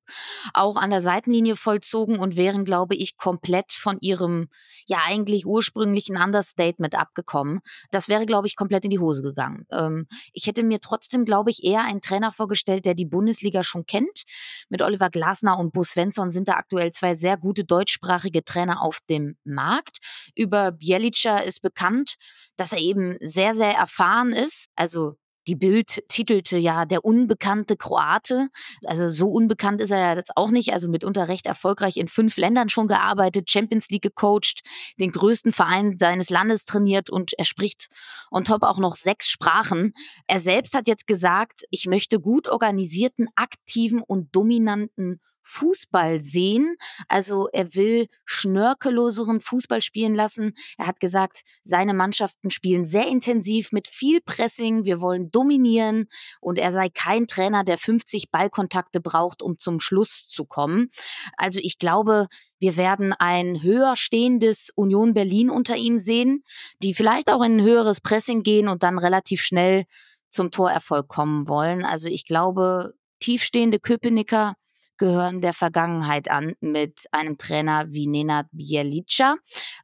auch 0.55 0.77
an 0.77 0.89
der 0.89 1.03
Seitenlinie 1.03 1.55
vollzogen 1.55 2.19
und 2.19 2.39
wären, 2.39 2.65
glaube 2.65 2.95
ich, 2.95 3.19
komplett 3.19 3.73
von 3.73 3.99
ihrem 4.01 4.49
ja 4.87 5.01
eigentlich 5.07 5.45
ursprünglichen 5.45 6.17
Understatement 6.17 6.95
abgekommen. 6.95 7.61
Das 7.91 8.09
wäre, 8.09 8.25
glaube 8.25 8.47
ich, 8.47 8.57
komplett 8.57 8.87
in 8.87 8.91
die 8.91 9.01
Hose 9.01 9.23
gegangen. 9.23 9.67
Ähm, 9.71 10.07
ich 10.33 10.47
hätte 10.47 10.63
mir 10.63 10.81
trotzdem, 10.81 11.27
glaube 11.27 11.51
ich, 11.51 11.63
eher 11.63 11.83
einen 11.85 12.01
Trainer 12.01 12.33
vorgestellt, 12.33 12.87
der 12.87 12.95
die 12.95 13.05
Bundesliga 13.05 13.63
schon 13.65 13.85
kennt. 13.85 14.23
Mit 14.71 14.81
Oliver 14.81 15.11
Glasner 15.11 15.59
und 15.59 15.75
Bo 15.75 15.85
Svensson 15.85 16.31
sind 16.31 16.49
da 16.49 16.55
aktuell 16.55 16.91
zwei 16.93 17.13
sehr 17.13 17.37
gute 17.37 17.65
deutschsprachige 17.65 18.43
Trainer 18.43 18.78
auf 18.81 18.99
dem 19.09 19.37
Markt. 19.45 19.99
Über 20.35 20.73
Bielica 20.73 21.39
ist 21.39 21.63
bekannt, 21.63 22.15
dass 22.57 22.73
er 22.73 22.81
eben 22.81 23.17
sehr, 23.21 23.55
sehr 23.55 23.73
erfahren 23.73 24.33
ist. 24.33 24.69
Also 24.77 25.17
die 25.49 25.57
Bild 25.57 26.05
titelte 26.09 26.59
ja 26.59 26.85
der 26.85 27.07
unbekannte 27.07 27.79
Kroate. 27.79 28.49
Also 28.85 29.11
so 29.11 29.29
unbekannt 29.29 29.81
ist 29.81 29.91
er 29.91 29.99
ja 29.99 30.15
jetzt 30.15 30.37
auch 30.37 30.51
nicht. 30.51 30.75
Also 30.75 30.89
mitunter 30.89 31.27
recht 31.29 31.47
erfolgreich 31.47 31.97
in 31.97 32.07
fünf 32.07 32.37
Ländern 32.37 32.69
schon 32.69 32.87
gearbeitet, 32.87 33.51
Champions 33.51 33.89
League 33.89 34.03
gecoacht, 34.03 34.61
den 35.01 35.11
größten 35.11 35.53
Verein 35.53 35.97
seines 35.97 36.29
Landes 36.29 36.67
trainiert 36.67 37.09
und 37.09 37.33
er 37.39 37.47
spricht 37.47 37.89
on 38.31 38.45
top 38.45 38.63
auch 38.63 38.79
noch 38.79 38.95
sechs 38.95 39.29
Sprachen. 39.29 39.95
Er 40.27 40.39
selbst 40.39 40.75
hat 40.75 40.87
jetzt 40.87 41.07
gesagt, 41.07 41.63
ich 41.71 41.87
möchte 41.87 42.21
gut 42.21 42.47
organisierten, 42.47 43.29
aktiven 43.35 44.03
und 44.03 44.37
dominanten 44.37 45.19
Fußball 45.49 46.21
sehen. 46.21 46.77
Also 47.09 47.49
er 47.53 47.75
will 47.75 48.09
schnörkelloseren 48.27 49.41
Fußball 49.41 49.81
spielen 49.81 50.15
lassen. 50.15 50.55
Er 50.77 50.87
hat 50.87 51.01
gesagt, 51.01 51.43
seine 51.65 51.95
Mannschaften 51.95 52.51
spielen 52.51 52.85
sehr 52.85 53.09
intensiv 53.09 53.73
mit 53.73 53.89
viel 53.89 54.21
Pressing. 54.21 54.85
Wir 54.85 55.01
wollen 55.01 55.31
dominieren 55.31 56.07
und 56.41 56.59
er 56.59 56.71
sei 56.71 56.91
kein 56.91 57.27
Trainer, 57.27 57.65
der 57.65 57.79
50 57.79 58.31
Ballkontakte 58.31 59.01
braucht, 59.01 59.43
um 59.43 59.59
zum 59.59 59.81
Schluss 59.81 60.29
zu 60.29 60.45
kommen. 60.45 60.91
Also 61.37 61.61
ich 61.63 61.79
glaube, 61.79 62.29
wir 62.61 62.77
werden 62.77 63.15
ein 63.15 63.63
höher 63.63 63.97
stehendes 63.97 64.71
Union 64.75 65.15
Berlin 65.15 65.49
unter 65.49 65.77
ihm 65.77 65.99
sehen, 65.99 66.45
die 66.83 66.93
vielleicht 66.93 67.31
auch 67.31 67.43
in 67.43 67.57
ein 67.57 67.63
höheres 67.63 68.01
Pressing 68.01 68.43
gehen 68.43 68.69
und 68.69 68.83
dann 68.83 68.99
relativ 68.99 69.41
schnell 69.41 69.85
zum 70.29 70.51
Torerfolg 70.51 71.09
kommen 71.09 71.49
wollen. 71.49 71.85
Also 71.85 72.09
ich 72.09 72.27
glaube, 72.27 72.95
tiefstehende 73.21 73.81
Köpenicker 73.81 74.55
gehören 74.99 75.41
der 75.41 75.53
Vergangenheit 75.53 76.31
an 76.31 76.55
mit 76.61 77.07
einem 77.13 77.39
Trainer 77.39 77.87
wie 77.89 78.07
Nenad 78.07 78.47
Bielica. 78.53 79.37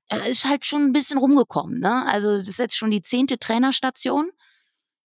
Er 0.09 0.27
ist 0.27 0.45
halt 0.45 0.65
schon 0.65 0.83
ein 0.83 0.93
bisschen 0.93 1.19
rumgekommen. 1.19 1.79
Ne? 1.79 2.05
Also 2.07 2.37
das 2.37 2.49
ist 2.49 2.59
jetzt 2.59 2.77
schon 2.77 2.91
die 2.91 3.03
zehnte 3.03 3.39
Trainerstation. 3.39 4.31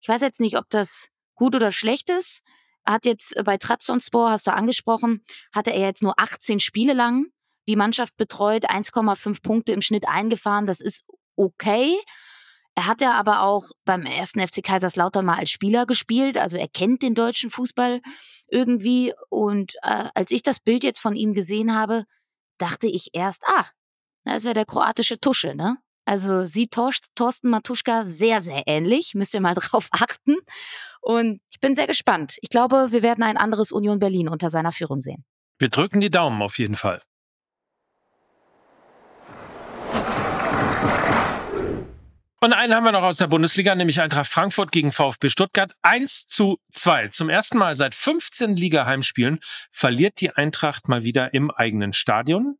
Ich 0.00 0.08
weiß 0.08 0.22
jetzt 0.22 0.40
nicht, 0.40 0.56
ob 0.56 0.68
das 0.70 1.08
gut 1.34 1.54
oder 1.54 1.72
schlecht 1.72 2.10
ist. 2.10 2.42
Hat 2.84 3.04
jetzt 3.04 3.34
bei 3.44 3.58
Trabzonspor, 3.58 4.30
hast 4.30 4.46
du 4.46 4.52
angesprochen, 4.52 5.22
hatte 5.54 5.72
er 5.72 5.86
jetzt 5.86 6.02
nur 6.02 6.14
18 6.18 6.58
Spiele 6.58 6.94
lang 6.94 7.26
die 7.68 7.76
Mannschaft 7.76 8.16
betreut, 8.16 8.68
1,5 8.68 9.42
Punkte 9.42 9.72
im 9.72 9.82
Schnitt 9.82 10.08
eingefahren. 10.08 10.66
Das 10.66 10.80
ist 10.80 11.04
okay. 11.36 11.94
Er 12.78 12.86
hat 12.86 13.00
ja 13.00 13.14
aber 13.14 13.42
auch 13.42 13.72
beim 13.84 14.02
ersten 14.02 14.38
FC 14.38 14.62
Kaiserslautern 14.62 15.26
mal 15.26 15.36
als 15.36 15.50
Spieler 15.50 15.84
gespielt, 15.84 16.38
also 16.38 16.56
er 16.56 16.68
kennt 16.68 17.02
den 17.02 17.16
deutschen 17.16 17.50
Fußball 17.50 18.00
irgendwie. 18.46 19.12
Und 19.30 19.74
äh, 19.82 20.10
als 20.14 20.30
ich 20.30 20.44
das 20.44 20.60
Bild 20.60 20.84
jetzt 20.84 21.00
von 21.00 21.16
ihm 21.16 21.34
gesehen 21.34 21.74
habe, 21.74 22.04
dachte 22.56 22.86
ich 22.86 23.08
erst, 23.14 23.42
ah, 23.48 23.66
da 24.22 24.36
ist 24.36 24.44
ja 24.44 24.54
der 24.54 24.64
kroatische 24.64 25.18
Tusche, 25.18 25.56
ne? 25.56 25.78
Also 26.04 26.44
sieht 26.44 26.70
Thorsten 26.70 27.50
Matuschka 27.50 28.04
sehr, 28.04 28.40
sehr 28.40 28.62
ähnlich. 28.66 29.14
Müsst 29.16 29.34
ihr 29.34 29.40
mal 29.40 29.54
drauf 29.56 29.88
achten. 29.90 30.36
Und 31.00 31.40
ich 31.50 31.58
bin 31.58 31.74
sehr 31.74 31.88
gespannt. 31.88 32.36
Ich 32.42 32.48
glaube, 32.48 32.92
wir 32.92 33.02
werden 33.02 33.24
ein 33.24 33.38
anderes 33.38 33.72
Union 33.72 33.98
Berlin 33.98 34.28
unter 34.28 34.50
seiner 34.50 34.70
Führung 34.70 35.00
sehen. 35.00 35.24
Wir 35.58 35.68
drücken 35.68 36.00
die 36.00 36.12
Daumen 36.12 36.42
auf 36.42 36.60
jeden 36.60 36.76
Fall. 36.76 37.02
Und 42.40 42.52
einen 42.52 42.72
haben 42.72 42.84
wir 42.84 42.92
noch 42.92 43.02
aus 43.02 43.16
der 43.16 43.26
Bundesliga, 43.26 43.74
nämlich 43.74 44.00
Eintracht 44.00 44.30
Frankfurt 44.30 44.70
gegen 44.70 44.92
VfB 44.92 45.28
Stuttgart. 45.28 45.72
1 45.82 46.26
zu 46.26 46.58
2. 46.70 47.08
Zum 47.08 47.30
ersten 47.30 47.58
Mal 47.58 47.74
seit 47.74 47.96
15 47.96 48.54
Liga-Heimspielen 48.54 49.40
verliert 49.72 50.20
die 50.20 50.30
Eintracht 50.30 50.86
mal 50.86 51.02
wieder 51.02 51.34
im 51.34 51.50
eigenen 51.50 51.92
Stadion. 51.92 52.56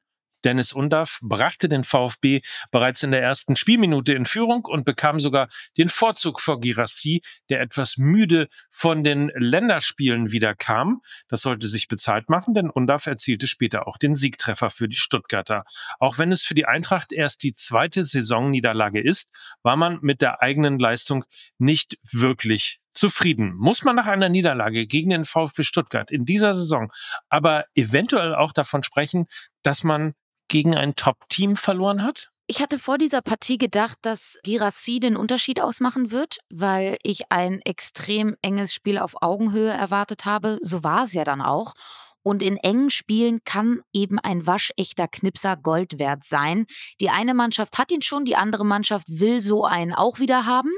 Dennis 0.49 0.73
Undaff 0.73 1.19
brachte 1.21 1.69
den 1.69 1.85
VfB 1.85 2.41
bereits 2.71 3.03
in 3.03 3.11
der 3.11 3.21
ersten 3.21 3.55
Spielminute 3.55 4.15
in 4.15 4.25
Führung 4.25 4.65
und 4.65 4.87
bekam 4.87 5.21
sogar 5.21 5.51
den 5.77 5.91
Vorzug 5.91 6.41
vor 6.41 6.59
Girassi, 6.59 7.21
der 7.51 7.61
etwas 7.61 7.99
müde 7.99 8.49
von 8.71 9.05
den 9.05 9.31
Länderspielen 9.35 10.33
wiederkam. 10.33 11.03
Das 11.29 11.43
sollte 11.43 11.69
sich 11.69 11.87
bezahlt 11.87 12.31
machen, 12.31 12.55
denn 12.55 12.71
Undaff 12.71 13.05
erzielte 13.05 13.47
später 13.47 13.87
auch 13.87 13.99
den 13.99 14.15
Siegtreffer 14.15 14.71
für 14.71 14.89
die 14.89 14.97
Stuttgarter. 14.97 15.65
Auch 15.99 16.17
wenn 16.17 16.33
es 16.33 16.45
für 16.45 16.55
die 16.55 16.65
Eintracht 16.65 17.13
erst 17.13 17.43
die 17.43 17.53
zweite 17.53 18.03
Saisonniederlage 18.03 19.03
ist, 19.03 19.29
war 19.63 19.77
man 19.77 19.99
mit 20.01 20.23
der 20.23 20.41
eigenen 20.41 20.79
Leistung 20.79 21.27
nicht 21.59 21.99
wirklich 22.11 22.81
zufrieden. 22.91 23.55
Muss 23.55 23.85
man 23.85 23.97
nach 23.97 24.07
einer 24.07 24.31
Niederlage 24.31 24.87
gegen 24.87 25.11
den 25.11 25.27
VfB 25.27 25.63
Stuttgart 25.63 26.11
in 26.11 26.25
dieser 26.25 26.55
Saison 26.55 26.91
aber 27.29 27.67
eventuell 27.75 28.35
auch 28.35 28.53
davon 28.53 28.83
sprechen, 28.83 29.27
dass 29.63 29.85
man 29.85 30.15
gegen 30.49 30.77
ein 30.77 30.95
Top-Team 30.97 31.57
verloren 31.57 32.03
hat? 32.03 32.31
Ich 32.51 32.63
hatte 32.63 32.79
vor 32.79 32.97
dieser 32.97 33.21
Partie 33.21 33.59
gedacht, 33.59 33.99
dass 34.01 34.39
Girassi 34.43 35.01
den 35.01 35.19
Unterschied 35.19 35.61
ausmachen 35.61 36.11
wird, 36.11 36.39
weil 36.49 36.97
ich 37.03 37.31
ein 37.31 37.61
extrem 37.61 38.37
enges 38.41 38.73
Spiel 38.73 38.99
auf 38.99 39.21
Augenhöhe 39.21 39.71
erwartet 39.71 40.25
habe. 40.25 40.59
So 40.63 40.83
war 40.83 41.05
es 41.05 41.13
ja 41.13 41.25
dann 41.25 41.43
auch. 41.43 41.75
Und 42.22 42.42
in 42.42 42.57
engen 42.57 42.90
Spielen 42.90 43.40
kann 43.44 43.81
eben 43.92 44.18
ein 44.18 44.46
waschechter 44.46 45.09
Knipser 45.09 45.57
Gold 45.57 45.98
wert 45.98 46.24
sein. 46.24 46.66
Die 47.00 47.11
eine 47.11 47.35
Mannschaft 47.35 47.78
hat 47.78 47.90
ihn 47.90 48.02
schon, 48.02 48.24
die 48.24 48.37
andere 48.37 48.64
Mannschaft 48.64 49.07
will 49.09 49.40
so 49.40 49.64
einen 49.64 49.94
auch 49.94 50.18
wieder 50.18 50.46
haben. 50.46 50.70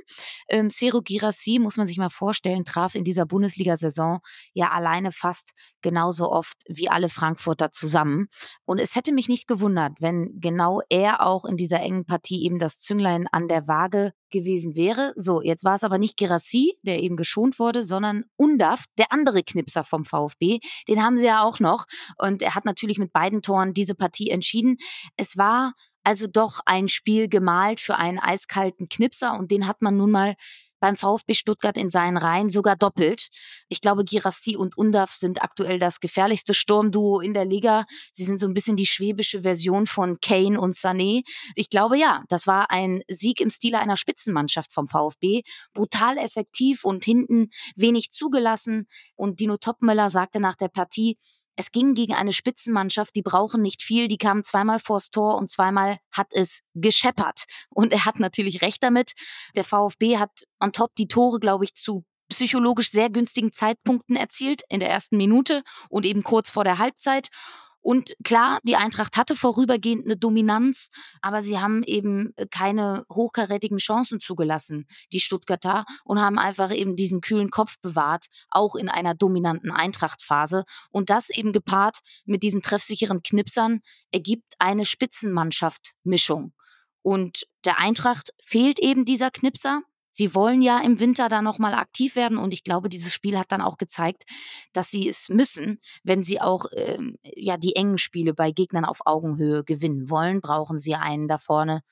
Ähm, 0.48 0.70
Cero 0.70 1.00
Girassi, 1.02 1.58
muss 1.58 1.76
man 1.76 1.86
sich 1.86 1.98
mal 1.98 2.10
vorstellen, 2.10 2.64
traf 2.64 2.94
in 2.94 3.04
dieser 3.04 3.26
Bundesliga-Saison 3.26 4.20
ja 4.52 4.70
alleine 4.70 5.10
fast 5.10 5.52
genauso 5.82 6.30
oft 6.30 6.56
wie 6.68 6.88
alle 6.88 7.08
Frankfurter 7.08 7.70
zusammen. 7.70 8.26
Und 8.64 8.78
es 8.78 8.94
hätte 8.94 9.12
mich 9.12 9.28
nicht 9.28 9.46
gewundert, 9.46 10.00
wenn 10.00 10.40
genau 10.40 10.82
er 10.88 11.26
auch 11.26 11.44
in 11.44 11.56
dieser 11.56 11.80
engen 11.80 12.04
Partie 12.04 12.44
eben 12.44 12.58
das 12.58 12.78
Zünglein 12.78 13.26
an 13.32 13.48
der 13.48 13.66
Waage 13.66 14.12
gewesen 14.30 14.76
wäre. 14.76 15.12
So, 15.16 15.42
jetzt 15.42 15.64
war 15.64 15.74
es 15.74 15.84
aber 15.84 15.98
nicht 15.98 16.16
Gerassi, 16.16 16.74
der 16.82 17.02
eben 17.02 17.16
geschont 17.16 17.58
wurde, 17.58 17.84
sondern 17.84 18.24
Undaft, 18.36 18.88
der 18.98 19.12
andere 19.12 19.42
Knipser 19.42 19.84
vom 19.84 20.04
VfB. 20.04 20.60
Den 20.88 21.02
haben 21.02 21.18
sie 21.18 21.26
ja 21.26 21.42
auch 21.42 21.60
noch. 21.60 21.86
Und 22.18 22.42
er 22.42 22.54
hat 22.54 22.64
natürlich 22.64 22.98
mit 22.98 23.12
beiden 23.12 23.42
Toren 23.42 23.74
diese 23.74 23.94
Partie 23.94 24.30
entschieden. 24.30 24.76
Es 25.16 25.36
war 25.36 25.74
also 26.02 26.26
doch 26.26 26.60
ein 26.64 26.88
Spiel 26.88 27.28
gemalt 27.28 27.80
für 27.80 27.96
einen 27.96 28.18
eiskalten 28.18 28.88
Knipser 28.88 29.38
und 29.38 29.50
den 29.50 29.66
hat 29.66 29.82
man 29.82 29.96
nun 29.96 30.10
mal 30.10 30.34
beim 30.80 30.96
VfB 30.96 31.34
Stuttgart 31.34 31.76
in 31.76 31.90
seinen 31.90 32.16
Reihen 32.16 32.48
sogar 32.48 32.76
doppelt. 32.76 33.28
Ich 33.68 33.80
glaube, 33.80 34.04
Girassi 34.04 34.56
und 34.56 34.76
Undaf 34.76 35.12
sind 35.12 35.42
aktuell 35.42 35.78
das 35.78 36.00
gefährlichste 36.00 36.54
Sturmduo 36.54 37.20
in 37.20 37.34
der 37.34 37.44
Liga. 37.44 37.84
Sie 38.12 38.24
sind 38.24 38.40
so 38.40 38.46
ein 38.46 38.54
bisschen 38.54 38.76
die 38.76 38.86
schwäbische 38.86 39.42
Version 39.42 39.86
von 39.86 40.18
Kane 40.20 40.58
und 40.60 40.74
Sané. 40.74 41.22
Ich 41.54 41.70
glaube 41.70 41.96
ja, 41.98 42.24
das 42.28 42.46
war 42.46 42.70
ein 42.70 43.02
Sieg 43.08 43.40
im 43.40 43.50
Stile 43.50 43.78
einer 43.78 43.96
Spitzenmannschaft 43.96 44.72
vom 44.72 44.88
VfB. 44.88 45.42
Brutal 45.72 46.16
effektiv 46.18 46.84
und 46.84 47.04
hinten 47.04 47.50
wenig 47.76 48.10
zugelassen. 48.10 48.86
Und 49.14 49.40
Dino 49.40 49.56
Topmöller 49.56 50.10
sagte 50.10 50.40
nach 50.40 50.56
der 50.56 50.68
Partie, 50.68 51.18
es 51.56 51.72
ging 51.72 51.94
gegen 51.94 52.14
eine 52.14 52.32
Spitzenmannschaft, 52.32 53.14
die 53.14 53.22
brauchen 53.22 53.62
nicht 53.62 53.82
viel, 53.82 54.08
die 54.08 54.18
kamen 54.18 54.44
zweimal 54.44 54.78
vors 54.78 55.10
Tor 55.10 55.36
und 55.36 55.50
zweimal 55.50 55.98
hat 56.12 56.28
es 56.32 56.62
gescheppert. 56.74 57.44
Und 57.68 57.92
er 57.92 58.04
hat 58.04 58.20
natürlich 58.20 58.62
recht 58.62 58.82
damit. 58.82 59.12
Der 59.56 59.64
VfB 59.64 60.18
hat 60.18 60.44
on 60.60 60.72
top 60.72 60.94
die 60.96 61.08
Tore, 61.08 61.38
glaube 61.38 61.64
ich, 61.64 61.74
zu 61.74 62.04
psychologisch 62.30 62.90
sehr 62.90 63.10
günstigen 63.10 63.52
Zeitpunkten 63.52 64.16
erzielt, 64.16 64.62
in 64.68 64.80
der 64.80 64.90
ersten 64.90 65.16
Minute 65.16 65.62
und 65.88 66.06
eben 66.06 66.22
kurz 66.22 66.50
vor 66.50 66.64
der 66.64 66.78
Halbzeit. 66.78 67.28
Und 67.82 68.14
klar, 68.24 68.60
die 68.62 68.76
Eintracht 68.76 69.16
hatte 69.16 69.34
vorübergehend 69.34 70.04
eine 70.04 70.16
Dominanz, 70.16 70.88
aber 71.22 71.42
sie 71.42 71.58
haben 71.58 71.82
eben 71.84 72.34
keine 72.50 73.04
hochkarätigen 73.10 73.78
Chancen 73.78 74.20
zugelassen, 74.20 74.86
die 75.12 75.20
Stuttgarter, 75.20 75.84
und 76.04 76.20
haben 76.20 76.38
einfach 76.38 76.72
eben 76.72 76.96
diesen 76.96 77.20
kühlen 77.20 77.50
Kopf 77.50 77.76
bewahrt, 77.80 78.26
auch 78.50 78.74
in 78.74 78.88
einer 78.88 79.14
dominanten 79.14 79.70
Eintrachtphase. 79.70 80.64
Und 80.90 81.10
das 81.10 81.30
eben 81.30 81.52
gepaart 81.52 81.98
mit 82.24 82.42
diesen 82.42 82.62
treffsicheren 82.62 83.22
Knipsern 83.22 83.80
ergibt 84.12 84.54
eine 84.58 84.84
Spitzenmannschaft-Mischung. 84.84 86.52
Und 87.02 87.46
der 87.64 87.78
Eintracht 87.78 88.30
fehlt 88.42 88.78
eben 88.78 89.04
dieser 89.04 89.30
Knipser. 89.30 89.82
Sie 90.10 90.34
wollen 90.34 90.62
ja 90.62 90.80
im 90.80 90.98
Winter 91.00 91.28
da 91.28 91.42
nochmal 91.42 91.74
aktiv 91.74 92.16
werden 92.16 92.38
und 92.38 92.52
ich 92.52 92.64
glaube, 92.64 92.88
dieses 92.88 93.12
Spiel 93.12 93.38
hat 93.38 93.52
dann 93.52 93.60
auch 93.60 93.78
gezeigt, 93.78 94.24
dass 94.72 94.90
sie 94.90 95.08
es 95.08 95.28
müssen, 95.28 95.80
wenn 96.02 96.22
sie 96.22 96.40
auch 96.40 96.66
ähm, 96.74 97.16
ja 97.22 97.56
die 97.56 97.76
engen 97.76 97.98
Spiele 97.98 98.34
bei 98.34 98.50
Gegnern 98.50 98.84
auf 98.84 99.00
Augenhöhe 99.04 99.64
gewinnen 99.64 100.10
wollen, 100.10 100.40
brauchen 100.40 100.78
sie 100.78 100.94
einen 100.94 101.28
da 101.28 101.38
vorne, 101.38 101.82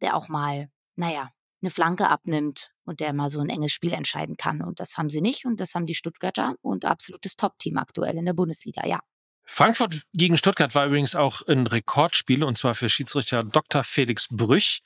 der 0.00 0.16
auch 0.16 0.28
mal, 0.28 0.68
naja, 0.96 1.30
eine 1.62 1.70
Flanke 1.70 2.08
abnimmt 2.08 2.72
und 2.84 3.00
der 3.00 3.12
mal 3.12 3.30
so 3.30 3.40
ein 3.40 3.48
enges 3.48 3.72
Spiel 3.72 3.92
entscheiden 3.92 4.36
kann. 4.36 4.62
Und 4.62 4.78
das 4.78 4.96
haben 4.96 5.10
sie 5.10 5.20
nicht 5.20 5.46
und 5.46 5.58
das 5.58 5.74
haben 5.74 5.86
die 5.86 5.94
Stuttgarter 5.94 6.54
und 6.60 6.84
absolutes 6.84 7.36
Top-Team 7.36 7.78
aktuell 7.78 8.16
in 8.16 8.26
der 8.26 8.34
Bundesliga, 8.34 8.86
ja. 8.86 9.00
Frankfurt 9.48 10.02
gegen 10.12 10.36
Stuttgart 10.36 10.74
war 10.74 10.86
übrigens 10.86 11.14
auch 11.14 11.46
ein 11.46 11.68
Rekordspiel 11.68 12.42
und 12.42 12.58
zwar 12.58 12.74
für 12.74 12.88
Schiedsrichter 12.88 13.44
Dr. 13.44 13.84
Felix 13.84 14.26
Brüch, 14.28 14.82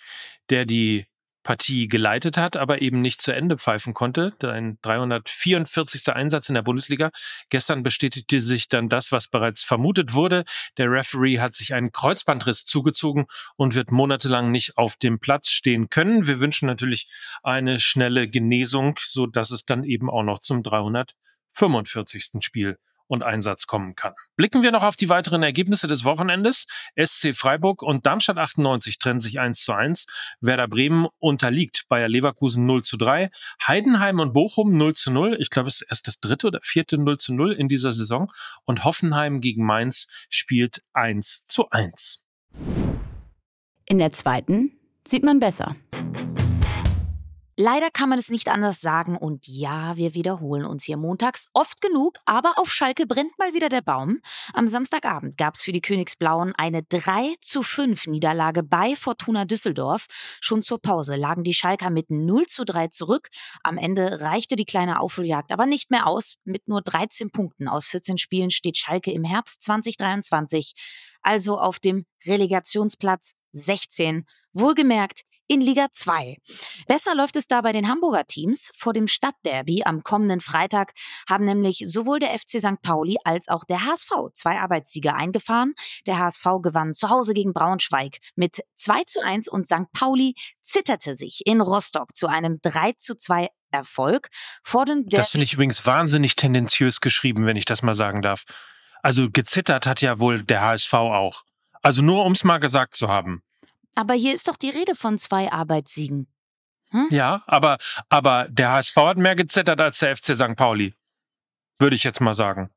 der 0.51 0.67
die 0.67 1.07
Partie 1.43 1.89
geleitet 1.89 2.37
hat, 2.37 2.57
aber 2.57 2.83
eben 2.83 3.01
nicht 3.01 3.23
zu 3.23 3.33
Ende 3.33 3.57
pfeifen 3.57 3.95
konnte. 3.95 4.33
Ein 4.43 4.79
344. 4.83 6.13
Einsatz 6.13 6.49
in 6.49 6.55
der 6.55 6.63
Bundesliga. 6.63 7.11
Gestern 7.49 7.83
bestätigte 7.83 8.41
sich 8.41 8.69
dann 8.69 8.89
das, 8.89 9.13
was 9.13 9.29
bereits 9.29 9.63
vermutet 9.63 10.13
wurde. 10.13 10.45
Der 10.77 10.91
Referee 10.91 11.41
hat 11.41 11.55
sich 11.55 11.75
einen 11.75 11.93
Kreuzbandriss 11.93 12.65
zugezogen 12.65 13.27
und 13.57 13.75
wird 13.75 13.91
monatelang 13.91 14.51
nicht 14.51 14.77
auf 14.77 14.97
dem 14.97 15.19
Platz 15.19 15.51
stehen 15.51 15.89
können. 15.89 16.27
Wir 16.27 16.41
wünschen 16.41 16.67
natürlich 16.67 17.09
eine 17.43 17.81
schnelle 17.81 18.29
Genesung, 18.29 18.99
so 18.99 19.27
dass 19.27 19.51
es 19.51 19.65
dann 19.65 19.85
eben 19.85 20.11
auch 20.11 20.23
noch 20.23 20.41
zum 20.41 20.63
345. 20.63 22.41
Spiel 22.41 22.79
und 23.11 23.25
Einsatz 23.25 23.67
kommen 23.67 23.97
kann. 23.97 24.15
Blicken 24.37 24.63
wir 24.63 24.71
noch 24.71 24.85
auf 24.85 24.95
die 24.95 25.09
weiteren 25.09 25.43
Ergebnisse 25.43 25.89
des 25.89 26.05
Wochenendes. 26.05 26.67
SC 26.97 27.35
Freiburg 27.35 27.83
und 27.83 28.07
Darmstadt 28.07 28.39
98 28.39 28.99
trennen 28.99 29.21
sich 29.21 29.41
1 29.41 29.65
zu 29.65 29.73
1. 29.73 30.07
Werder 30.41 30.69
Bremen 30.69 31.09
unterliegt 31.19 31.87
Bayer 31.89 32.09
Leverkusen 32.09 32.67
0 32.67 32.85
zu 32.85 32.97
3. 32.97 33.31
Heidenheim 33.67 34.21
und 34.21 34.33
Bochum 34.33 34.77
0 34.79 34.95
zu 34.95 35.11
0. 35.11 35.37
Ich 35.41 35.51
glaube, 35.51 35.69
es 35.69 35.83
ist 35.83 35.89
erst 35.91 36.07
das 36.07 36.21
dritte 36.21 36.47
oder 36.47 36.61
vierte 36.63 36.99
0 36.99 37.19
zu 37.19 37.35
0 37.35 37.53
in 37.53 37.69
dieser 37.69 37.93
Saison. 37.93 38.31
Und 38.65 38.85
Hoffenheim 38.85 39.41
gegen 39.41 39.67
Mainz 39.67 40.07
spielt 40.29 40.83
1 40.93 41.47
zu 41.47 41.69
1. 41.69 42.25
In 43.87 43.99
der 43.99 44.13
zweiten 44.13 44.79
sieht 45.05 45.25
man 45.25 45.41
besser. 45.41 45.75
Leider 47.63 47.91
kann 47.91 48.09
man 48.09 48.19
es 48.19 48.31
nicht 48.31 48.49
anders 48.49 48.81
sagen 48.81 49.19
und 49.19 49.47
ja, 49.47 49.95
wir 49.99 50.15
wiederholen 50.15 50.65
uns 50.65 50.85
hier 50.85 50.97
montags 50.97 51.51
oft 51.53 51.83
genug, 51.83 52.17
aber 52.25 52.55
auf 52.57 52.73
Schalke 52.73 53.07
brennt 53.07 53.39
mal 53.39 53.53
wieder 53.53 53.69
der 53.69 53.83
Baum. 53.83 54.21
Am 54.55 54.67
Samstagabend 54.67 55.37
gab 55.37 55.57
es 55.57 55.63
für 55.63 55.73
die 55.73 55.83
Königsblauen 55.83 56.55
eine 56.57 56.83
3 56.85 57.35
zu 57.43 57.63
5 57.63 58.07
Niederlage 58.07 58.63
bei 58.63 58.97
Fortuna 58.97 59.45
Düsseldorf. 59.45 60.07
Schon 60.41 60.63
zur 60.63 60.81
Pause 60.81 61.17
lagen 61.17 61.45
die 61.45 61.53
Schalker 61.53 61.91
mit 61.91 62.09
0 62.09 62.47
zu 62.47 62.65
3 62.65 62.89
zurück. 62.89 63.29
Am 63.63 63.77
Ende 63.77 64.23
reichte 64.23 64.57
die 64.57 64.65
kleine 64.65 64.99
Aufholjagd 64.99 65.53
aber 65.53 65.67
nicht 65.67 65.91
mehr 65.91 66.07
aus. 66.07 66.37
Mit 66.45 66.67
nur 66.67 66.81
13 66.81 67.31
Punkten 67.31 67.69
aus 67.69 67.89
14 67.89 68.17
Spielen 68.17 68.51
steht 68.51 68.79
Schalke 68.79 69.13
im 69.13 69.23
Herbst 69.23 69.61
2023 69.61 70.73
also 71.21 71.59
auf 71.59 71.79
dem 71.79 72.07
Relegationsplatz 72.25 73.35
16. 73.53 74.25
Wohlgemerkt 74.55 75.25
in 75.51 75.61
Liga 75.61 75.89
2. 75.91 76.37
Besser 76.87 77.17
läuft 77.17 77.35
es 77.35 77.49
da 77.49 77.61
bei 77.61 77.73
den 77.73 77.89
Hamburger 77.89 78.25
Teams. 78.25 78.71
Vor 78.77 78.93
dem 78.93 79.09
Stadtderby 79.09 79.83
am 79.85 80.05
kommenden 80.05 80.41
Freitag 80.41 80.93
haben 81.29 81.45
nämlich 81.45 81.83
sowohl 81.89 82.21
der 82.21 82.39
FC 82.39 82.61
St. 82.61 82.81
Pauli 82.83 83.17
als 83.25 83.49
auch 83.49 83.65
der 83.65 83.85
HSV 83.85 84.13
zwei 84.33 84.61
Arbeitssiege 84.61 85.13
eingefahren. 85.13 85.75
Der 86.07 86.21
HSV 86.21 86.45
gewann 86.63 86.95
zu 86.95 87.11
Hause 87.11 87.35
gegen 87.35 87.53
Braunschweig 87.53 88.19
mit 88.37 88.61
2 88.77 89.03
zu 89.09 89.25
1 89.25 89.49
und 89.49 89.67
St. 89.67 89.91
Pauli 89.93 90.37
zitterte 90.63 91.17
sich 91.17 91.43
in 91.47 91.61
Rostock 91.61 92.15
zu 92.15 92.29
einem 92.29 92.61
3 92.63 92.93
zu 92.93 93.17
2 93.17 93.49
Erfolg. 93.73 94.29
Vor 94.63 94.85
dem 94.85 95.09
das 95.09 95.31
finde 95.31 95.47
ich 95.47 95.55
übrigens 95.55 95.85
wahnsinnig 95.85 96.37
tendenziös 96.37 97.01
geschrieben, 97.01 97.45
wenn 97.47 97.57
ich 97.57 97.65
das 97.65 97.83
mal 97.83 97.97
sagen 97.97 98.23
darf. 98.23 98.45
Also 99.03 99.29
gezittert 99.29 99.85
hat 99.85 100.01
ja 100.01 100.21
wohl 100.21 100.45
der 100.45 100.61
HSV 100.61 100.95
auch. 100.95 101.43
Also 101.83 102.03
nur 102.03 102.25
um 102.25 102.33
es 102.33 102.45
mal 102.45 102.59
gesagt 102.59 102.95
zu 102.95 103.09
haben. 103.09 103.43
Aber 103.95 104.15
hier 104.15 104.35
ist 104.35 104.49
doch 104.49 104.57
die 104.57 104.71
Rede 104.71 104.95
von 104.95 105.19
zwei 105.19 105.51
Arbeitssiegen. 105.51 106.27
Hm? 106.91 107.09
Ja, 107.11 107.43
aber, 107.47 107.79
aber 108.09 108.49
der 108.49 108.73
HSV 108.73 108.97
hat 108.97 109.17
mehr 109.17 109.37
gezittert 109.37 109.81
als 109.81 109.99
der 109.99 110.17
FC 110.17 110.37
St. 110.37 110.57
Pauli. 110.57 110.95
Würde 111.79 111.97
ich 111.97 112.05
jetzt 112.05 112.21
mal 112.21 112.35
sagen. 112.35 112.71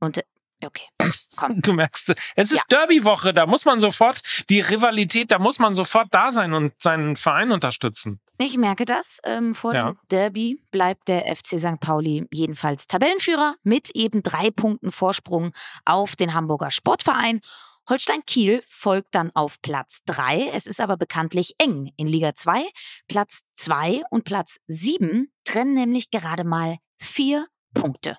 Und 0.00 0.18
äh, 0.18 0.22
okay, 0.64 0.86
komm. 1.36 1.60
Du 1.60 1.72
merkst, 1.72 2.14
es 2.36 2.52
ist 2.52 2.64
ja. 2.70 2.78
Derby-Woche, 2.78 3.34
da 3.34 3.46
muss 3.46 3.64
man 3.64 3.80
sofort 3.80 4.20
die 4.50 4.60
Rivalität, 4.60 5.30
da 5.30 5.38
muss 5.38 5.58
man 5.58 5.74
sofort 5.74 6.08
da 6.10 6.32
sein 6.32 6.54
und 6.54 6.72
seinen 6.80 7.16
Verein 7.16 7.52
unterstützen. 7.52 8.20
Ich 8.38 8.56
merke 8.56 8.84
das. 8.84 9.20
Ähm, 9.24 9.54
vor 9.54 9.74
ja. 9.74 9.92
dem 9.92 9.98
Derby 10.10 10.60
bleibt 10.72 11.08
der 11.08 11.34
FC 11.34 11.58
St. 11.58 11.80
Pauli 11.80 12.26
jedenfalls 12.32 12.86
Tabellenführer 12.86 13.54
mit 13.62 13.90
eben 13.94 14.22
drei 14.22 14.50
Punkten 14.50 14.90
Vorsprung 14.90 15.52
auf 15.84 16.16
den 16.16 16.34
Hamburger 16.34 16.70
Sportverein. 16.70 17.40
Holstein 17.88 18.24
Kiel 18.26 18.62
folgt 18.66 19.14
dann 19.14 19.30
auf 19.34 19.60
Platz 19.60 19.98
3. 20.06 20.50
Es 20.54 20.66
ist 20.66 20.80
aber 20.80 20.96
bekanntlich 20.96 21.54
eng 21.58 21.92
in 21.96 22.06
Liga 22.06 22.34
2. 22.34 22.64
Platz 23.08 23.42
2 23.54 24.02
und 24.10 24.24
Platz 24.24 24.58
7 24.68 25.30
trennen 25.44 25.74
nämlich 25.74 26.10
gerade 26.10 26.44
mal 26.44 26.78
vier 26.98 27.46
Punkte. 27.74 28.16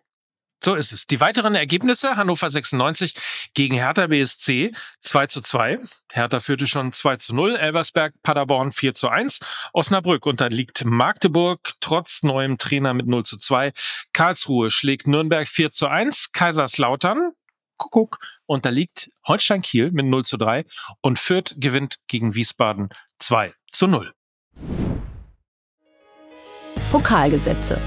So 0.63 0.73
ist 0.73 0.93
es. 0.93 1.05
Die 1.05 1.19
weiteren 1.19 1.53
Ergebnisse: 1.53 2.15
Hannover 2.15 2.49
96 2.49 3.13
gegen 3.53 3.75
Hertha 3.75 4.07
BSC 4.07 4.71
2 5.01 5.27
zu 5.27 5.41
2. 5.41 5.79
Hertha 6.11 6.39
führte 6.39 6.65
schon 6.65 6.91
2 6.91 7.17
zu 7.17 7.35
0. 7.35 7.55
Elversberg, 7.55 8.13
Paderborn 8.23 8.71
4 8.71 8.95
zu 8.95 9.09
1. 9.09 9.39
Osnabrück 9.73 10.25
unterliegt 10.25 10.83
Magdeburg 10.85 11.73
trotz 11.81 12.23
neuem 12.23 12.57
Trainer 12.57 12.93
mit 12.93 13.05
0 13.05 13.23
zu 13.25 13.37
2. 13.37 13.73
Karlsruhe 14.13 14.71
schlägt 14.71 15.07
Nürnberg 15.07 15.47
4 15.47 15.71
zu 15.71 15.87
1. 15.87 16.31
Kaiserslautern 16.31 17.33
Kuckuck 17.77 18.19
unterliegt 18.45 19.11
Holstein 19.27 19.61
Kiel 19.61 19.91
mit 19.91 20.05
0 20.05 20.25
zu 20.25 20.37
3 20.37 20.65
und 21.01 21.19
Fürth 21.19 21.55
gewinnt 21.57 21.97
gegen 22.07 22.35
Wiesbaden 22.35 22.89
2 23.19 23.53
zu 23.67 23.87
0. 23.87 24.13
Pokalgesetze 26.91 27.79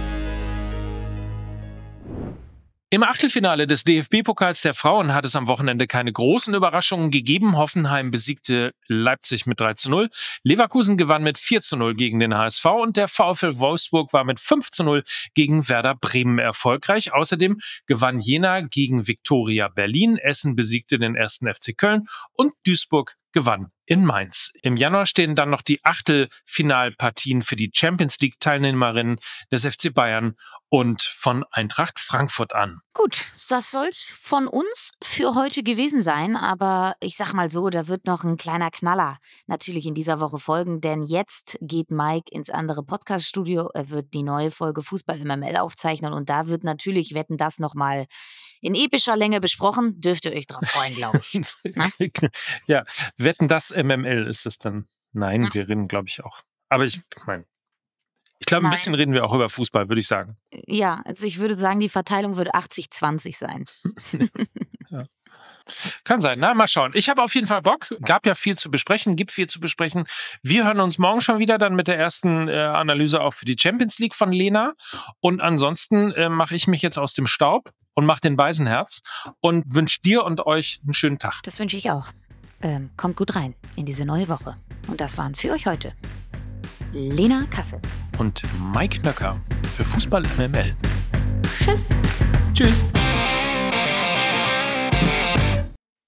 im 2.90 3.02
Achtelfinale 3.02 3.66
des 3.66 3.84
DFB-Pokals 3.84 4.62
der 4.62 4.72
Frauen 4.72 5.12
hat 5.12 5.26
es 5.26 5.36
am 5.36 5.46
Wochenende 5.46 5.86
keine 5.86 6.10
großen 6.10 6.54
Überraschungen 6.54 7.10
gegeben. 7.10 7.58
Hoffenheim 7.58 8.10
besiegte 8.10 8.72
Leipzig 8.86 9.44
mit 9.44 9.60
3 9.60 9.74
zu 9.74 9.90
0. 9.90 10.08
Leverkusen 10.42 10.96
gewann 10.96 11.22
mit 11.22 11.36
4 11.36 11.60
zu 11.60 11.76
0 11.76 11.94
gegen 11.94 12.18
den 12.18 12.34
HSV 12.34 12.64
und 12.64 12.96
der 12.96 13.08
VfL 13.08 13.58
Wolfsburg 13.58 14.14
war 14.14 14.24
mit 14.24 14.40
5 14.40 14.70
zu 14.70 14.84
0 14.84 15.04
gegen 15.34 15.68
Werder 15.68 15.96
Bremen 15.96 16.38
erfolgreich. 16.38 17.12
Außerdem 17.12 17.58
gewann 17.84 18.20
Jena 18.20 18.62
gegen 18.62 19.06
Viktoria 19.06 19.68
Berlin. 19.68 20.16
Essen 20.16 20.56
besiegte 20.56 20.98
den 20.98 21.14
ersten 21.14 21.46
FC 21.52 21.76
Köln 21.76 22.06
und 22.32 22.54
Duisburg 22.64 23.16
gewann 23.32 23.70
in 23.86 24.04
Mainz. 24.04 24.52
Im 24.62 24.76
Januar 24.76 25.06
stehen 25.06 25.34
dann 25.34 25.50
noch 25.50 25.62
die 25.62 25.84
Achtelfinalpartien 25.84 27.42
für 27.42 27.56
die 27.56 27.70
Champions 27.74 28.18
League 28.20 28.38
Teilnehmerinnen 28.38 29.18
des 29.50 29.64
FC 29.64 29.92
Bayern 29.92 30.36
und 30.68 31.02
von 31.02 31.44
Eintracht 31.50 31.98
Frankfurt 31.98 32.54
an. 32.54 32.80
Gut, 32.92 33.30
das 33.48 33.70
soll's 33.70 34.04
von 34.04 34.46
uns 34.46 34.92
für 35.02 35.34
heute 35.34 35.62
gewesen 35.62 36.02
sein, 36.02 36.36
aber 36.36 36.96
ich 37.00 37.16
sag 37.16 37.32
mal 37.32 37.50
so, 37.50 37.70
da 37.70 37.86
wird 37.86 38.06
noch 38.06 38.24
ein 38.24 38.36
kleiner 38.36 38.70
Knaller 38.70 39.18
natürlich 39.46 39.86
in 39.86 39.94
dieser 39.94 40.20
Woche 40.20 40.38
folgen, 40.38 40.80
denn 40.82 41.02
jetzt 41.04 41.58
geht 41.62 41.90
Mike 41.90 42.30
ins 42.30 42.50
andere 42.50 42.82
Podcaststudio, 42.82 43.70
er 43.72 43.88
wird 43.88 44.12
die 44.12 44.22
neue 44.22 44.50
Folge 44.50 44.82
Fußball 44.82 45.24
MML 45.24 45.56
aufzeichnen 45.56 46.12
und 46.12 46.28
da 46.28 46.48
wird 46.48 46.64
natürlich 46.64 47.14
wetten 47.14 47.38
das 47.38 47.58
nochmal 47.58 48.06
in 48.60 48.74
epischer 48.74 49.16
Länge 49.16 49.40
besprochen. 49.40 50.00
Dürft 50.00 50.24
ihr 50.24 50.32
euch 50.32 50.46
drauf 50.46 50.66
freuen, 50.66 50.94
glaube 50.94 51.18
ich. 51.18 51.40
ja, 52.66 52.84
wetten 53.16 53.48
das 53.48 53.74
MML 53.74 54.26
ist 54.26 54.46
es 54.46 54.58
dann. 54.58 54.88
Nein, 55.12 55.44
ja. 55.44 55.54
wir 55.54 55.68
reden, 55.68 55.88
glaube 55.88 56.08
ich, 56.08 56.22
auch. 56.24 56.42
Aber 56.68 56.84
ich 56.84 57.00
meine, 57.26 57.44
ich 58.40 58.46
glaube, 58.46 58.66
ein 58.66 58.70
bisschen 58.70 58.94
reden 58.94 59.12
wir 59.12 59.24
auch 59.24 59.34
über 59.34 59.50
Fußball, 59.50 59.88
würde 59.88 60.00
ich 60.00 60.06
sagen. 60.06 60.36
Ja, 60.66 61.02
also 61.04 61.24
ich 61.24 61.38
würde 61.38 61.54
sagen, 61.54 61.80
die 61.80 61.88
Verteilung 61.88 62.36
würde 62.36 62.54
80-20 62.54 63.36
sein. 63.36 63.64
ja. 64.90 65.06
Kann 66.04 66.20
sein. 66.20 66.38
Na, 66.38 66.54
mal 66.54 66.68
schauen. 66.68 66.92
Ich 66.94 67.08
habe 67.08 67.22
auf 67.22 67.34
jeden 67.34 67.46
Fall 67.46 67.60
Bock. 67.60 67.94
Gab 68.02 68.24
ja 68.26 68.34
viel 68.34 68.56
zu 68.56 68.70
besprechen, 68.70 69.16
gibt 69.16 69.32
viel 69.32 69.48
zu 69.48 69.60
besprechen. 69.60 70.06
Wir 70.42 70.64
hören 70.64 70.80
uns 70.80 70.98
morgen 70.98 71.20
schon 71.20 71.40
wieder 71.40 71.58
dann 71.58 71.74
mit 71.74 71.88
der 71.88 71.98
ersten 71.98 72.48
äh, 72.48 72.56
Analyse 72.56 73.20
auch 73.20 73.34
für 73.34 73.44
die 73.44 73.56
Champions 73.58 73.98
League 73.98 74.14
von 74.14 74.32
Lena. 74.32 74.74
Und 75.20 75.40
ansonsten 75.42 76.12
äh, 76.12 76.28
mache 76.28 76.54
ich 76.54 76.68
mich 76.68 76.80
jetzt 76.80 76.98
aus 76.98 77.12
dem 77.12 77.26
Staub 77.26 77.72
und 77.98 78.06
mache 78.06 78.20
den 78.20 78.36
Beisenherz 78.36 79.00
und 79.40 79.74
wünsche 79.74 79.98
dir 80.00 80.24
und 80.24 80.46
euch 80.46 80.78
einen 80.84 80.94
schönen 80.94 81.18
Tag. 81.18 81.40
Das 81.42 81.58
wünsche 81.58 81.76
ich 81.76 81.90
auch. 81.90 82.10
Ähm, 82.62 82.90
kommt 82.96 83.16
gut 83.16 83.34
rein 83.34 83.54
in 83.74 83.86
diese 83.86 84.04
neue 84.04 84.28
Woche. 84.28 84.56
Und 84.86 85.00
das 85.00 85.18
waren 85.18 85.34
für 85.34 85.50
euch 85.50 85.66
heute 85.66 85.92
Lena 86.92 87.44
Kassel 87.50 87.80
und 88.18 88.44
Mike 88.72 89.02
Nöcker 89.02 89.40
für 89.76 89.84
Fußball 89.84 90.22
MML. 90.36 90.76
Tschüss. 91.42 91.90
Tschüss. 92.54 92.84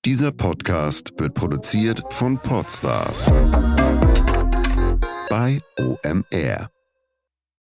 Dieser 0.04 0.30
Podcast 0.30 1.10
wird 1.18 1.34
produziert 1.34 2.00
von 2.10 2.38
Podstars 2.38 3.26
bei 5.28 5.60
OMR. 5.76 6.70